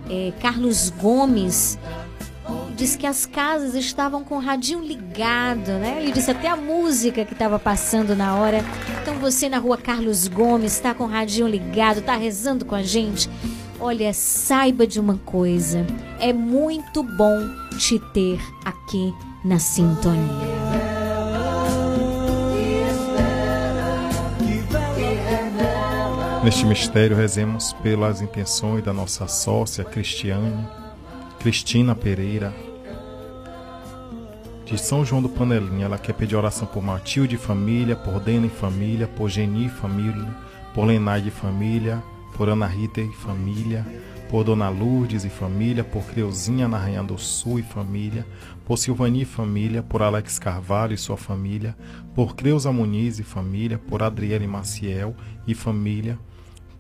[0.09, 1.77] eh, Carlos Gomes.
[2.77, 5.99] Diz que as casas estavam com o radinho ligado, né?
[6.01, 8.65] Ele disse até a música que estava passando na hora.
[9.03, 12.85] Então você na rua Carlos Gomes está com o radinho ligado, está rezando com a
[12.85, 13.29] gente.
[13.79, 15.87] Olha, saiba de uma coisa:
[16.19, 17.49] é muito bom
[17.79, 20.57] te ter aqui na sintonia.
[26.43, 30.67] Neste mistério, rezemos pelas intenções da nossa sócia Cristiane,
[31.41, 32.55] Cristina Pereira,
[34.65, 35.87] de São João do Panelinha.
[35.87, 39.69] Ela quer pedir oração por Matilde e família, por Dena e família, por Geni e
[39.69, 40.29] família,
[40.73, 42.01] por Lenaide e família,
[42.37, 43.87] por Ana Rita e família,
[44.29, 48.27] por Dona Lourdes e família, por Creuzinha na Rainha do Sul e família,
[48.65, 51.77] por Silvani e família, por Alex Carvalho e sua família,
[52.15, 55.15] por Creuza Muniz e família, por Adriele Maciel
[55.47, 56.19] e família,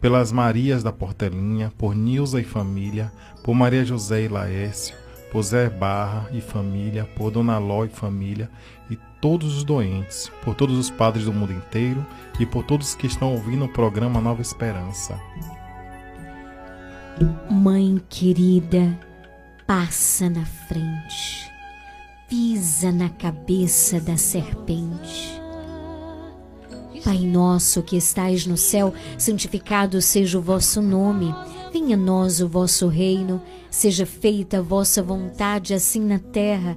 [0.01, 3.11] pelas Marias da Portelinha, por Nilza e família,
[3.43, 4.95] por Maria José e Laércio,
[5.33, 8.51] por Zé Barra e família, por Dona Ló e família,
[8.91, 12.05] e todos os doentes, por todos os padres do mundo inteiro
[12.39, 15.19] e por todos que estão ouvindo o programa Nova Esperança.
[17.51, 18.99] Mãe querida,
[19.67, 21.51] passa na frente,
[22.29, 25.41] pisa na cabeça da serpente.
[27.03, 31.33] Pai nosso que estais no céu, santificado seja o vosso nome.
[31.73, 33.41] Venha a nós o vosso reino,
[33.71, 36.77] seja feita a vossa vontade, assim na terra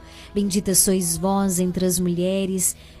[0.33, 2.75] Bendita sois vós entre as mulheres,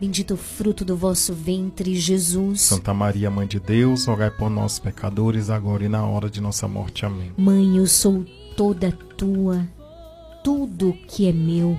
[0.00, 2.60] bendito o fruto do vosso ventre, Jesus.
[2.60, 6.68] Santa Maria, Mãe de Deus, rogai por nós, pecadores, agora e na hora de nossa
[6.68, 7.04] morte.
[7.04, 7.32] Amém.
[7.36, 8.24] Mãe, eu sou
[8.56, 9.66] toda tua,
[10.42, 11.78] tudo que é meu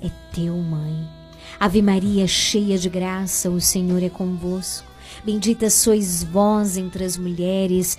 [0.00, 1.08] é teu, mãe.
[1.58, 4.86] Ave Maria, cheia de graça, o Senhor é convosco.
[5.24, 7.98] Bendita sois vós entre as mulheres,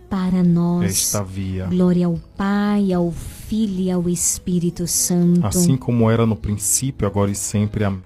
[0.11, 1.67] para nós esta via.
[1.67, 5.47] Glória ao Pai, ao Filho e ao Espírito Santo.
[5.47, 7.85] Assim como era no princípio, agora e sempre.
[7.85, 8.03] Amém.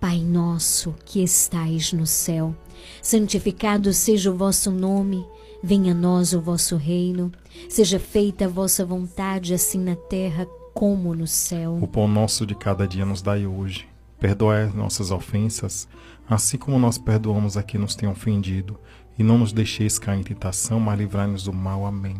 [0.00, 2.54] Pai nosso que estais no céu,
[3.00, 5.24] santificado seja o vosso nome,
[5.62, 7.30] venha a nós o vosso reino,
[7.68, 10.44] seja feita a vossa vontade, assim na terra
[10.74, 11.78] como no céu.
[11.80, 13.88] O pão nosso de cada dia nos dai hoje.
[14.18, 15.86] Perdoai as nossas ofensas,
[16.28, 18.78] assim como nós perdoamos a quem nos tem ofendido,
[19.18, 21.86] e não nos deixeis cair em tentação, mas livrai-nos do mal.
[21.86, 22.16] Amém.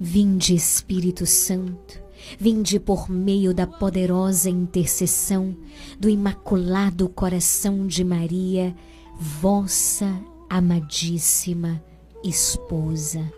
[0.00, 2.00] Vinde, Espírito Santo,
[2.38, 5.56] vinde por meio da poderosa intercessão
[5.98, 8.74] do Imaculado Coração de Maria,
[9.18, 10.08] vossa
[10.48, 11.82] amadíssima
[12.22, 13.32] esposa.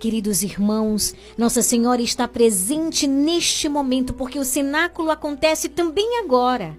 [0.00, 6.78] Queridos irmãos, Nossa Senhora está presente neste momento porque o cenáculo acontece também agora.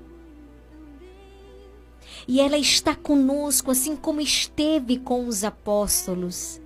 [2.28, 6.62] E ela está conosco, assim como esteve com os apóstolos.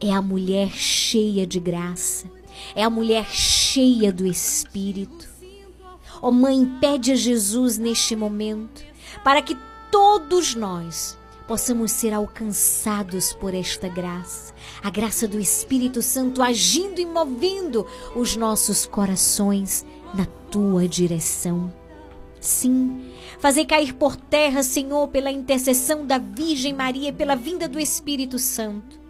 [0.00, 2.30] É a mulher cheia de graça,
[2.74, 5.28] é a mulher cheia do Espírito.
[6.22, 8.82] Ó oh, Mãe, pede a Jesus neste momento
[9.22, 9.56] para que
[9.90, 17.06] todos nós possamos ser alcançados por esta graça, a graça do Espírito Santo agindo e
[17.06, 19.84] movendo os nossos corações
[20.14, 21.72] na tua direção.
[22.40, 23.09] Sim,
[23.40, 29.00] fazer cair por terra, Senhor, pela intercessão da Virgem Maria, pela vinda do Espírito Santo,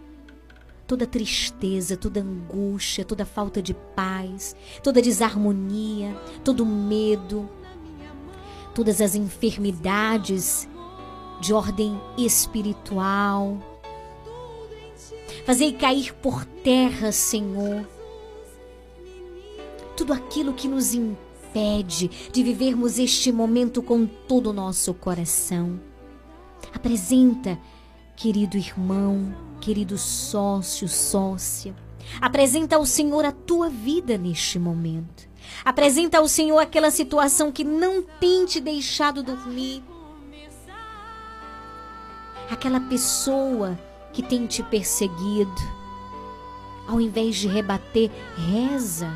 [0.87, 7.49] toda tristeza, toda angústia, toda falta de paz, toda desarmonia, todo medo,
[8.73, 10.67] todas as enfermidades
[11.41, 13.57] de ordem espiritual.
[15.45, 17.85] Fazei cair por terra, Senhor,
[19.97, 20.93] tudo aquilo que nos
[21.51, 25.79] impede de vivermos este momento com todo o nosso coração.
[26.73, 27.59] Apresenta,
[28.15, 31.75] querido irmão, querido sócio, sócia,
[32.21, 35.29] apresenta ao Senhor a tua vida neste momento.
[35.65, 39.83] Apresenta ao Senhor aquela situação que não tem te deixado dormir.
[42.49, 43.77] Aquela pessoa
[44.13, 45.51] que tem te perseguido.
[46.87, 49.09] Ao invés de rebater, reza.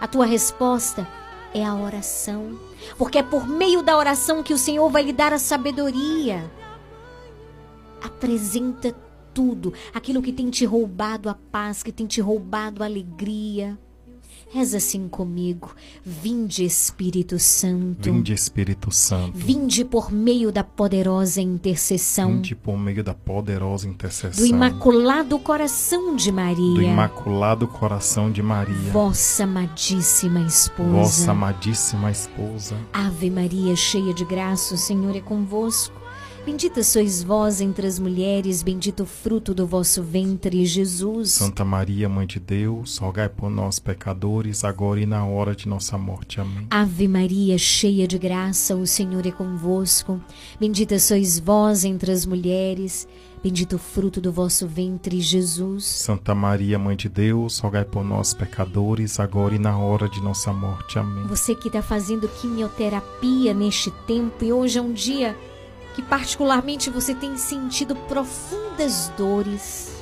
[0.00, 1.06] A tua resposta
[1.54, 2.58] é a oração.
[2.96, 6.50] Porque é por meio da oração que o Senhor vai lhe dar a sabedoria.
[8.02, 8.94] Apresenta
[9.34, 13.78] tudo, aquilo que tem te roubado a paz, que tem te roubado a alegria.
[14.52, 15.74] Reza assim comigo.
[16.04, 18.02] Vinde, Espírito Santo.
[18.12, 19.38] Vinde, Espírito Santo.
[19.38, 26.16] Vinde por meio da poderosa intercessão Vinde por meio da poderosa intercessão do Imaculado Coração
[26.16, 30.90] de Maria, do Imaculado Coração de Maria, vossa amadíssima esposa.
[30.90, 32.76] vossa amadíssima esposa.
[32.92, 35.99] Ave Maria, cheia de graça, o Senhor é convosco.
[36.44, 41.32] Bendita sois vós entre as mulheres, bendito o fruto do vosso ventre, Jesus.
[41.32, 45.98] Santa Maria, Mãe de Deus, rogai por nós, pecadores, agora e na hora de nossa
[45.98, 46.40] morte.
[46.40, 46.66] Amém.
[46.70, 50.18] Ave Maria, cheia de graça, o Senhor é convosco.
[50.58, 53.06] Bendita sois vós entre as mulheres,
[53.42, 55.84] bendito o fruto do vosso ventre, Jesus.
[55.84, 60.54] Santa Maria, Mãe de Deus, rogai por nós, pecadores, agora e na hora de nossa
[60.54, 60.98] morte.
[60.98, 61.26] Amém.
[61.26, 65.36] Você que está fazendo quimioterapia neste tempo e hoje é um dia
[66.00, 69.92] que particularmente você tem sentido profundas dores.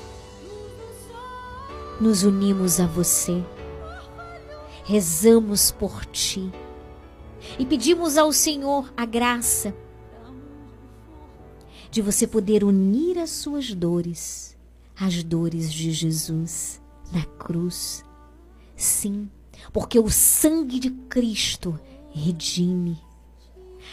[2.00, 3.44] Nos unimos a você,
[4.84, 6.52] rezamos por ti
[7.58, 9.74] e pedimos ao Senhor a graça
[11.90, 14.56] de você poder unir as suas dores
[14.94, 16.80] às dores de Jesus
[17.10, 18.04] na cruz.
[18.76, 19.28] Sim,
[19.72, 21.76] porque o sangue de Cristo
[22.12, 23.07] redime.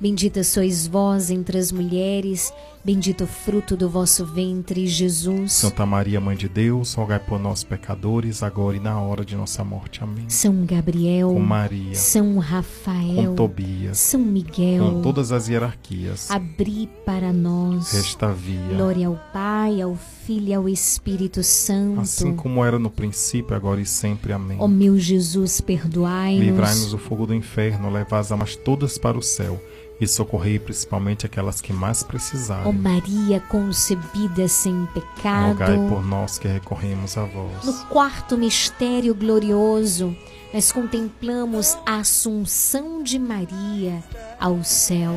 [0.00, 2.52] Bendita sois vós entre as mulheres,
[2.84, 5.54] bendito o fruto do vosso ventre, Jesus.
[5.54, 9.64] Santa Maria, Mãe de Deus, rogai por nós, pecadores, agora e na hora de nossa
[9.64, 10.00] morte.
[10.04, 10.28] Amém.
[10.28, 16.88] São Gabriel, Com Maria, São Rafael, com Tobias, São Miguel, com todas as hierarquias, abri
[17.04, 17.90] para nós.
[17.90, 22.02] resta via, Glória ao Pai, ao Filho e ao Espírito Santo.
[22.02, 24.32] assim como era no princípio, agora e sempre.
[24.32, 24.58] Amém.
[24.60, 26.44] Ó meu Jesus, perdoai-nos.
[26.44, 29.60] Livrai-nos do fogo do inferno, levai as almas todas para o céu
[30.00, 32.72] e socorrei principalmente aquelas que mais Ó precisarem.
[32.72, 35.58] Maria concebida sem pecado.
[35.58, 37.64] Rogai por nós que recorremos a vós.
[37.64, 40.16] No quarto mistério glorioso,
[40.52, 44.02] nós contemplamos a Assunção de Maria
[44.38, 45.14] ao céu.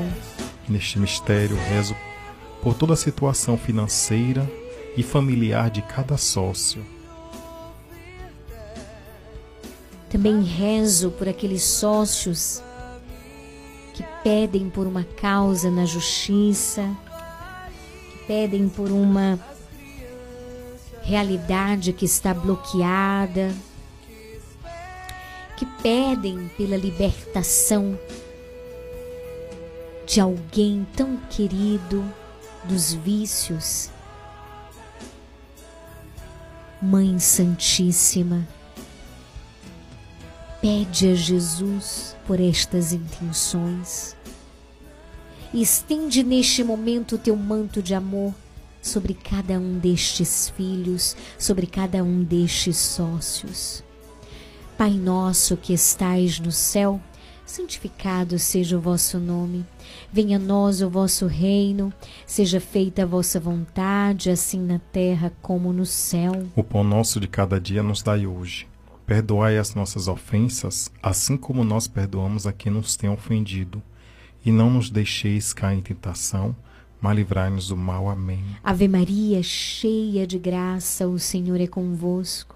[0.68, 1.96] Neste mistério, rezo
[2.62, 4.50] por toda a situação financeira
[4.98, 6.84] e familiar de cada sócio.
[10.10, 12.62] Também rezo por aqueles sócios
[13.94, 16.90] que pedem por uma causa na justiça,
[18.12, 19.40] que pedem por uma
[21.02, 23.54] realidade que está bloqueada,
[25.58, 27.98] que pedem pela libertação
[30.06, 32.04] de alguém tão querido
[32.64, 33.90] dos vícios.
[36.82, 38.48] Mãe Santíssima,
[40.62, 44.16] pede a Jesus por estas intenções.
[45.52, 48.34] Estende neste momento o teu manto de amor
[48.82, 53.84] sobre cada um destes filhos, sobre cada um destes sócios.
[54.78, 57.02] Pai nosso que estais no céu,
[57.46, 59.66] santificado seja o vosso nome.
[60.14, 61.92] Venha a nós o vosso reino,
[62.26, 66.48] seja feita a vossa vontade, assim na terra como no céu.
[66.56, 68.71] O pão nosso de cada dia nos dai hoje.
[69.06, 73.82] Perdoai as nossas ofensas, assim como nós perdoamos a quem nos tem ofendido.
[74.46, 76.56] E não nos deixeis cair em tentação,
[77.00, 78.10] mas livrai-nos do mal.
[78.10, 78.44] Amém.
[78.64, 82.56] Ave Maria, cheia de graça, o Senhor é convosco.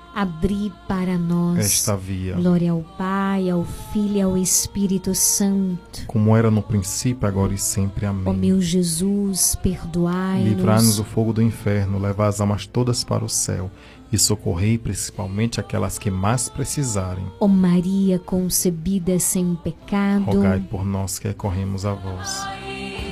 [0.13, 6.03] abri para nós esta via, glória ao Pai, ao Filho e ao Espírito Santo.
[6.07, 8.05] como era no princípio, agora e sempre.
[8.05, 8.33] Ó Amém.
[8.35, 10.49] meu Jesus, perdoai-nos.
[10.49, 13.71] Livrai-nos do fogo do inferno, levai as almas todas para o céu
[14.11, 17.25] e socorrei principalmente aquelas que mais precisarem.
[17.39, 20.25] Ó Maria concebida sem pecado.
[20.25, 22.45] Rogai por nós que recorremos a vós.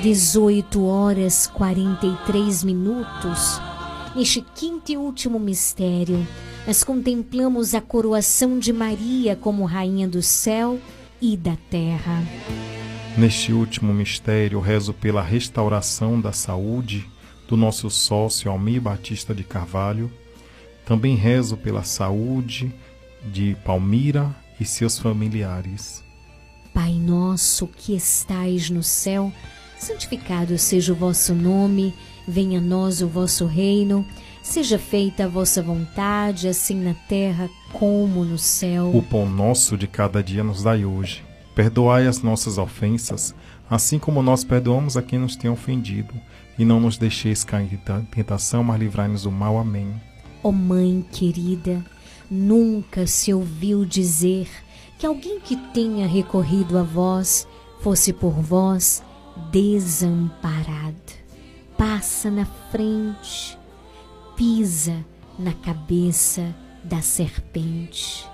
[0.01, 3.61] 18 horas 43 minutos.
[4.15, 6.27] Neste quinto e último mistério,
[6.65, 10.79] nós contemplamos a coroação de Maria como Rainha do céu
[11.21, 12.23] e da terra.
[13.15, 17.07] Neste último mistério, rezo pela restauração da saúde
[17.47, 20.11] do nosso sócio Almir Batista de Carvalho.
[20.85, 22.73] Também rezo pela saúde
[23.31, 26.03] de Palmira e seus familiares.
[26.73, 29.31] Pai nosso que estais no céu,
[29.77, 31.93] santificado seja o vosso nome,
[32.29, 34.05] venha a nós o vosso reino,
[34.43, 38.91] seja feita a vossa vontade, assim na terra como no céu.
[38.95, 41.23] O pão nosso de cada dia nos dai hoje.
[41.55, 43.33] Perdoai as nossas ofensas,
[43.69, 46.13] assim como nós perdoamos a quem nos tem ofendido.
[46.57, 49.57] E não nos deixeis cair em tentação, mas livrai-nos do mal.
[49.57, 49.93] Amém.
[50.43, 51.83] Ó Mãe querida,
[52.29, 54.47] nunca se ouviu dizer
[54.97, 57.47] que alguém que tenha recorrido a vós
[57.81, 59.01] fosse por vós
[59.51, 61.18] desamparado.
[61.79, 63.57] Passa na frente,
[64.35, 64.97] pisa
[65.39, 66.53] na cabeça
[66.83, 68.27] da serpente.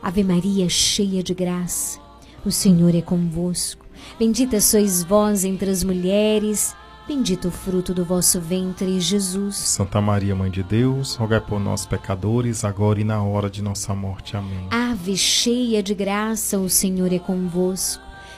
[0.00, 1.98] Ave Maria, cheia de graça,
[2.46, 3.84] o Senhor é convosco.
[4.16, 6.72] Bendita sois vós entre as mulheres,
[7.08, 9.56] bendito o fruto do vosso ventre, Jesus.
[9.56, 13.92] Santa Maria, Mãe de Deus, rogai por nós, pecadores, agora e na hora de nossa
[13.92, 14.36] morte.
[14.36, 14.68] Amém.
[14.70, 18.11] Ave cheia de graça, o Senhor é convosco.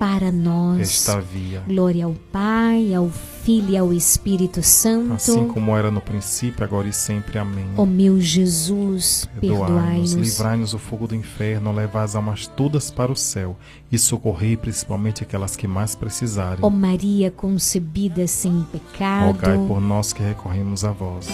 [0.00, 1.62] para nós esta via.
[1.68, 5.12] glória ao Pai, ao Filho e ao Espírito Santo.
[5.12, 7.38] Assim como era no princípio, agora e sempre.
[7.38, 7.66] Amém.
[7.76, 10.12] Ó meu Jesus, Perdoai-nos, perdoai-nos.
[10.14, 13.56] livrai-nos do fogo do inferno, levai as almas todas para o céu
[13.92, 16.60] e socorrei principalmente aquelas que mais precisarem.
[16.62, 21.28] Ó Maria concebida sem pecado, Rogai por nós que recorremos a vós.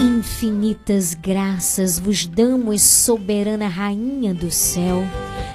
[0.00, 5.04] infinitas graças vos damos, soberana Rainha do céu,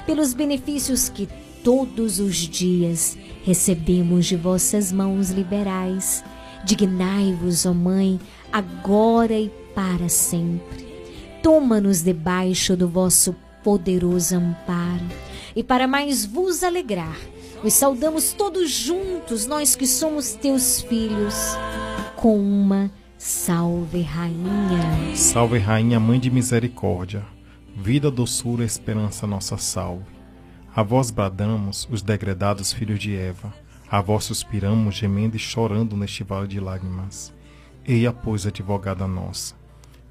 [0.08, 1.28] pelos benefícios que
[1.62, 6.24] todos os dias recebemos de vossas mãos liberais.
[6.64, 8.18] Dignai-vos, ó Mãe,
[8.50, 10.88] agora e para sempre.
[11.42, 15.04] Toma-nos debaixo do vosso poderoso amparo,
[15.54, 17.18] e para mais vos alegrar,
[17.62, 21.34] vos saudamos todos juntos, nós que somos teus filhos,
[22.16, 25.14] com uma salve, Rainha.
[25.14, 27.26] Salve, Rainha, Mãe de Misericórdia,
[27.80, 30.04] vida, doçura, esperança, nossa salve.
[30.74, 33.54] A vós bradamos, os degredados filhos de Eva,
[33.88, 37.32] a vós suspiramos, gemendo e chorando neste vale de lágrimas.
[37.86, 39.54] Eia, pois, advogada nossa,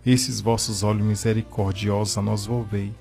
[0.06, 2.94] esses vossos olhos misericordiosos a nós volvei,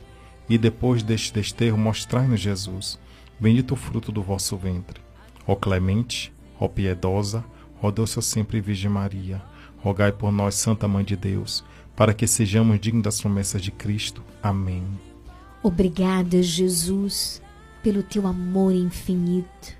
[0.48, 2.98] e depois deste desterro mostrai-nos Jesus,
[3.38, 5.00] bendito o fruto do vosso ventre.
[5.46, 7.44] Ó clemente, ó piedosa,
[7.80, 9.40] ó doce sempre Virgem Maria,
[9.78, 11.64] rogai por nós, Santa Mãe de Deus,
[11.96, 14.22] para que sejamos dignos das promessas de Cristo.
[14.42, 14.86] Amém.
[15.62, 17.42] Obrigada, Jesus,
[17.82, 19.74] pelo teu amor infinito.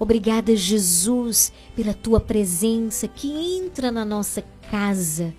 [0.00, 5.32] Obrigada, Jesus, pela tua presença que entra na nossa casa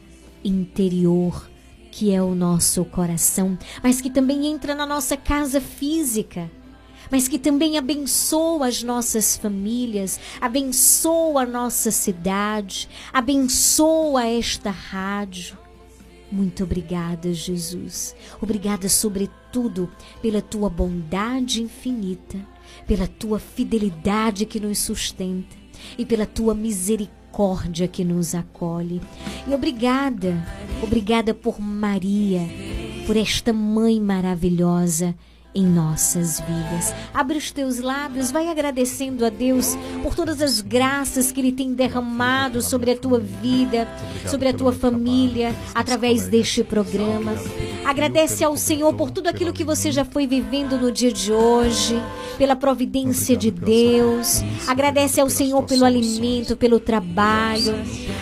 [0.44, 1.50] interior,
[1.92, 6.50] que é o nosso coração, mas que também entra na nossa casa física.
[7.12, 15.63] Mas que também abençoa as nossas famílias, abençoa a nossa cidade, abençoa esta rádio.
[16.34, 18.16] Muito obrigada, Jesus.
[18.42, 19.88] Obrigada, sobretudo,
[20.20, 22.40] pela tua bondade infinita,
[22.88, 25.56] pela tua fidelidade que nos sustenta
[25.96, 29.00] e pela tua misericórdia que nos acolhe.
[29.48, 30.44] E obrigada,
[30.82, 32.42] obrigada por Maria,
[33.06, 35.16] por esta mãe maravilhosa
[35.56, 36.94] em nossas vidas.
[37.14, 41.74] Abre os teus lábios, vai agradecendo a Deus por todas as graças que Ele tem
[41.74, 43.88] derramado sobre a tua vida,
[44.28, 47.34] sobre a tua família, através deste programa.
[47.86, 52.02] Agradece ao Senhor por tudo aquilo que você já foi vivendo no dia de hoje,
[52.38, 54.42] pela providência de Deus.
[54.68, 57.76] Agradece ao Senhor pelo alimento, pelo trabalho.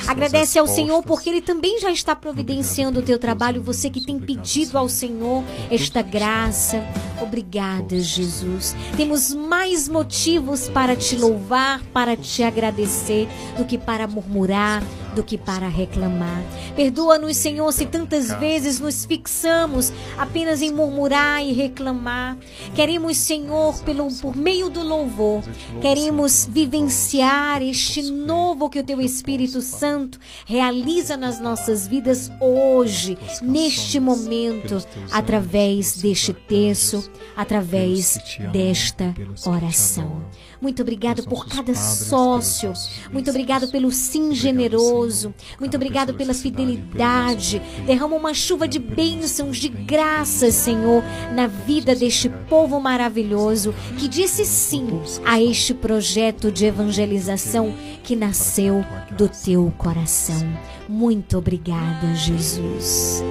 [0.08, 3.62] Agradece ao Senhor porque Ele também já está providenciando o teu trabalho.
[3.62, 6.84] Você que tem pedido ao Senhor esta graça.
[7.22, 8.76] Obrigada, Jesus.
[8.98, 13.28] Temos mais motivos para te louvar, para te agradecer,
[13.58, 14.84] do que para murmurar,
[15.16, 16.42] do que para reclamar.
[16.76, 22.38] Perdoa-nos, Senhor, se tantas vezes nos fixamos apenas em murmurar e reclamar.
[22.74, 25.44] Queremos, Senhor, pelo, por meio do louvor,
[25.82, 34.00] queremos vivenciar este novo que o Teu Espírito Santo realiza nas nossas vidas hoje, neste
[34.00, 38.18] momento, através deste texto, através
[38.52, 39.14] desta
[39.46, 40.24] oração.
[40.62, 42.72] Muito obrigado por cada sócio.
[43.12, 45.34] Muito obrigado pelo sim generoso.
[45.60, 47.60] Muito obrigado pela fidelidade.
[47.86, 54.46] Derrama uma chuva de bênçãos, de graças, Senhor, na vida deste povo maravilhoso que disse
[54.46, 54.88] sim
[55.26, 57.74] a este projeto de evangelização
[58.04, 58.86] que nasceu
[59.18, 60.48] do teu coração.
[60.88, 63.24] Muito obrigada, Jesus.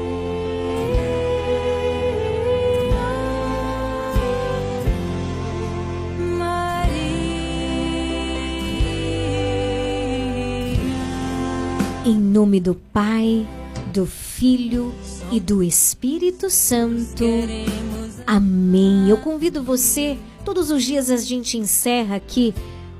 [12.02, 13.47] Em nome do Pai,
[13.93, 14.94] do Filho
[15.31, 17.24] e do Espírito Santo.
[18.27, 19.06] Amém.
[19.06, 22.55] Eu convido você, todos os dias a gente encerra aqui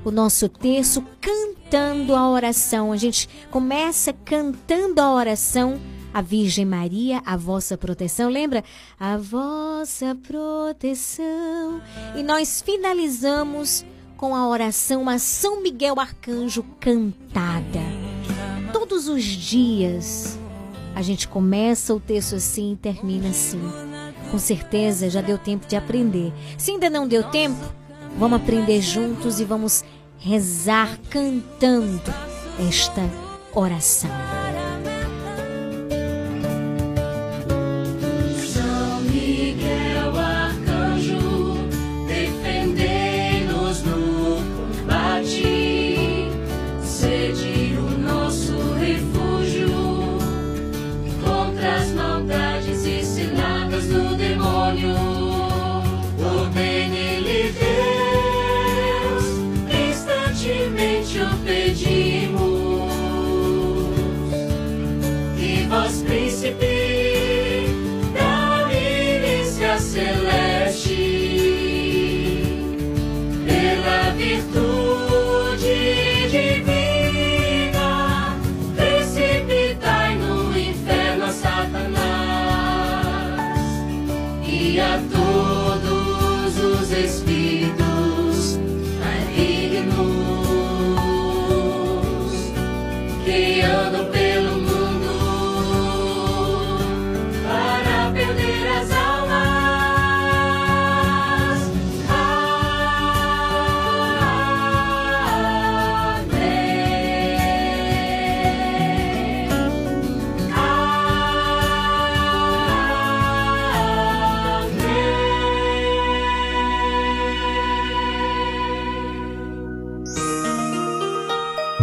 [0.05, 2.91] o nosso texto cantando a oração.
[2.91, 5.79] A gente começa cantando a oração.
[6.13, 8.63] A Virgem Maria, a vossa proteção, lembra?
[8.99, 11.81] A vossa proteção.
[12.15, 13.83] E nós finalizamos
[14.15, 18.00] com a oração a São Miguel Arcanjo cantada
[18.71, 20.39] todos os dias
[20.95, 23.61] a gente começa o texto assim e termina assim.
[24.29, 26.33] Com certeza já deu tempo de aprender.
[26.57, 27.59] Se ainda não deu tempo,
[28.17, 29.83] vamos aprender juntos e vamos
[30.17, 32.01] rezar cantando
[32.67, 33.01] esta
[33.53, 34.40] oração.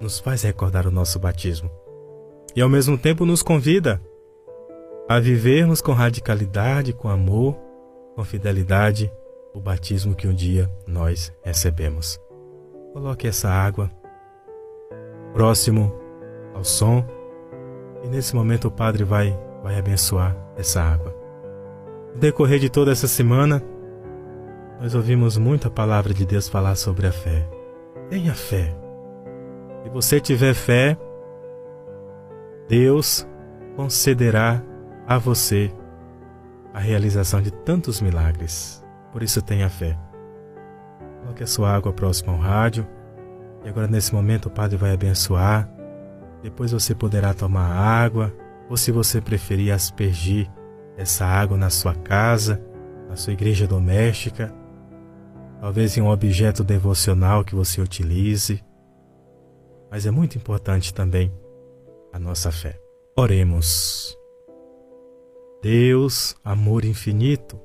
[0.00, 1.70] Nos faz recordar o nosso batismo.
[2.54, 4.00] E ao mesmo tempo nos convida
[5.08, 7.56] a vivermos com radicalidade, com amor,
[8.14, 9.10] com fidelidade
[9.54, 12.20] o batismo que um dia nós recebemos.
[12.92, 13.90] Coloque essa água
[15.32, 15.92] próximo
[16.54, 17.04] ao som
[18.04, 21.14] e nesse momento o Padre vai, vai abençoar essa água.
[22.14, 23.62] No decorrer de toda essa semana,
[24.80, 27.48] nós ouvimos muita palavra de Deus falar sobre a fé.
[28.08, 28.85] Tenha fé.
[29.86, 30.98] Se você tiver fé,
[32.68, 33.24] Deus
[33.76, 34.60] concederá
[35.06, 35.72] a você
[36.74, 38.84] a realização de tantos milagres.
[39.12, 39.96] Por isso tenha fé.
[41.20, 42.84] Coloque a sua água próxima ao rádio.
[43.64, 45.70] E agora, nesse momento, o Padre vai abençoar.
[46.42, 48.34] Depois você poderá tomar água,
[48.68, 50.50] ou se você preferir, aspergir
[50.96, 52.60] essa água na sua casa,
[53.08, 54.52] na sua igreja doméstica,
[55.60, 58.60] talvez em um objeto devocional que você utilize.
[59.90, 61.32] Mas é muito importante também
[62.12, 62.80] a nossa fé.
[63.16, 64.16] Oremos.
[65.62, 67.58] Deus, amor infinito,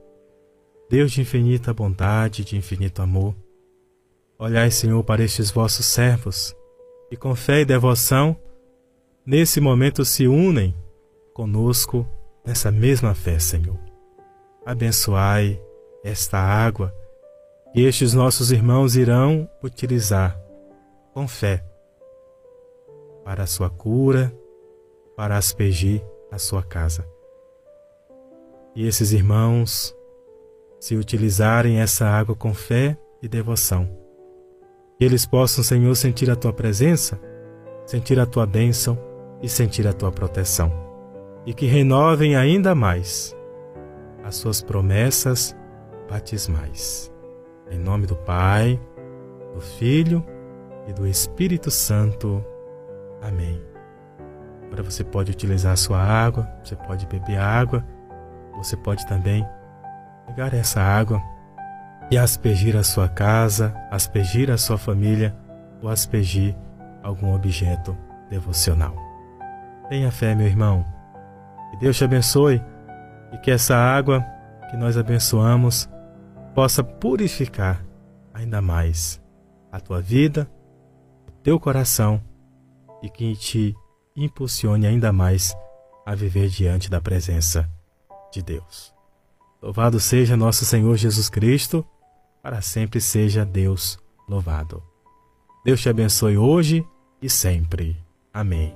[0.89, 3.35] Deus de infinita bondade, de infinito amor,
[4.37, 6.55] olhai, Senhor, para estes vossos servos,
[7.09, 8.35] que com fé e devoção,
[9.25, 10.75] nesse momento se unem
[11.33, 12.07] conosco
[12.45, 13.79] nessa mesma fé, Senhor.
[14.65, 15.61] Abençoai
[16.03, 16.93] esta água
[17.71, 20.37] que estes nossos irmãos irão utilizar
[21.13, 21.63] com fé
[23.23, 24.33] para a sua cura,
[25.15, 27.07] para aspergir a sua casa.
[28.75, 29.95] E esses irmãos,
[30.79, 33.89] se utilizarem essa água com fé e devoção,
[34.97, 37.19] que eles possam, Senhor, sentir a tua presença,
[37.85, 38.97] sentir a tua bênção
[39.41, 40.71] e sentir a tua proteção,
[41.45, 43.35] e que renovem ainda mais
[44.23, 45.55] as suas promessas
[46.09, 47.11] batismais.
[47.69, 48.79] Em nome do Pai,
[49.53, 50.23] do Filho
[50.87, 52.43] e do Espírito Santo.
[53.21, 53.61] Amém.
[54.65, 57.85] Agora você pode utilizar a sua água, você pode beber água,
[58.55, 59.45] você pode também
[60.27, 61.21] pegar essa água
[62.09, 65.35] e aspergir a sua casa, aspergir a sua família
[65.81, 66.55] ou aspergir
[67.03, 67.97] algum objeto
[68.29, 68.95] devocional.
[69.89, 70.85] Tenha fé, meu irmão.
[71.71, 72.61] Que Deus te abençoe
[73.31, 74.25] e que essa água
[74.69, 75.89] que nós abençoamos
[76.55, 77.83] possa purificar
[78.33, 79.21] ainda mais
[79.71, 80.49] a tua vida,
[81.27, 82.21] o teu coração
[83.01, 83.75] e que te
[84.15, 85.55] impulsione ainda mais
[86.05, 87.69] a viver diante da presença
[88.31, 88.93] de Deus.
[89.61, 91.85] Louvado seja nosso Senhor Jesus Cristo,
[92.41, 94.81] para sempre seja Deus louvado.
[95.63, 96.85] Deus te abençoe hoje
[97.21, 97.95] e sempre.
[98.33, 98.73] Amém.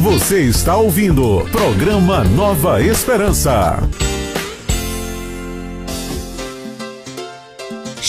[0.00, 3.78] Você está ouvindo programa Nova Esperança.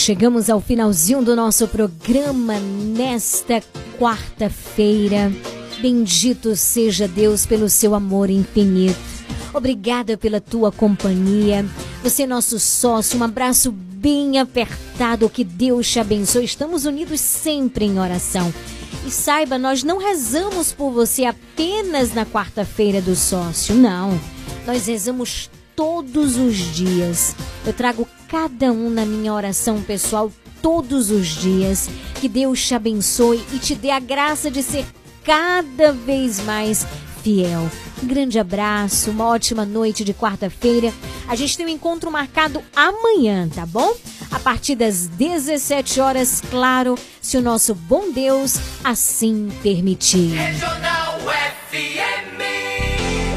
[0.04, 3.62] Chegamos ao finalzinho do nosso programa nesta
[3.98, 5.32] quarta-feira.
[5.80, 8.98] Bendito seja Deus pelo seu amor infinito.
[9.54, 11.64] Obrigada pela tua companhia.
[12.02, 13.18] Você é nosso sócio.
[13.18, 15.30] Um abraço bem apertado.
[15.30, 16.44] Que Deus te abençoe.
[16.44, 18.52] Estamos unidos sempre em oração.
[19.06, 23.74] E saiba, nós não rezamos por você apenas na quarta-feira do sócio.
[23.74, 24.20] Não.
[24.66, 27.34] Nós rezamos todos os dias.
[27.66, 30.28] Eu trago cada um na minha oração pessoal
[30.60, 31.88] todos os dias.
[32.20, 34.84] Que Deus te abençoe e te dê a graça de ser
[35.22, 36.84] cada vez mais
[37.22, 37.70] fiel.
[38.02, 40.92] Um grande abraço, uma ótima noite de quarta-feira.
[41.28, 43.94] A gente tem um encontro marcado amanhã, tá bom?
[44.32, 50.32] A partir das 17 horas, claro, se o nosso bom Deus assim permitir.
[50.32, 50.93] Regional.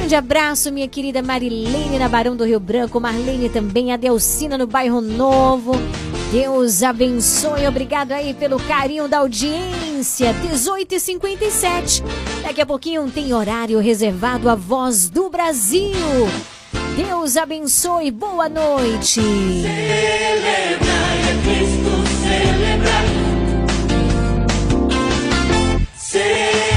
[0.07, 4.65] Grande abraço, minha querida Marilene na Barão do Rio Branco, Marlene também, a Delcina no
[4.65, 5.73] Bairro Novo.
[6.31, 10.33] Deus abençoe, obrigado aí pelo carinho da audiência.
[10.49, 12.01] 18h57.
[12.41, 15.91] Daqui a pouquinho tem horário reservado à voz do Brasil.
[16.95, 19.19] Deus abençoe, boa noite.
[19.19, 19.65] Celebrai
[21.21, 21.91] a Cristo,
[22.23, 23.07] celebrai.
[25.97, 26.76] Celebrai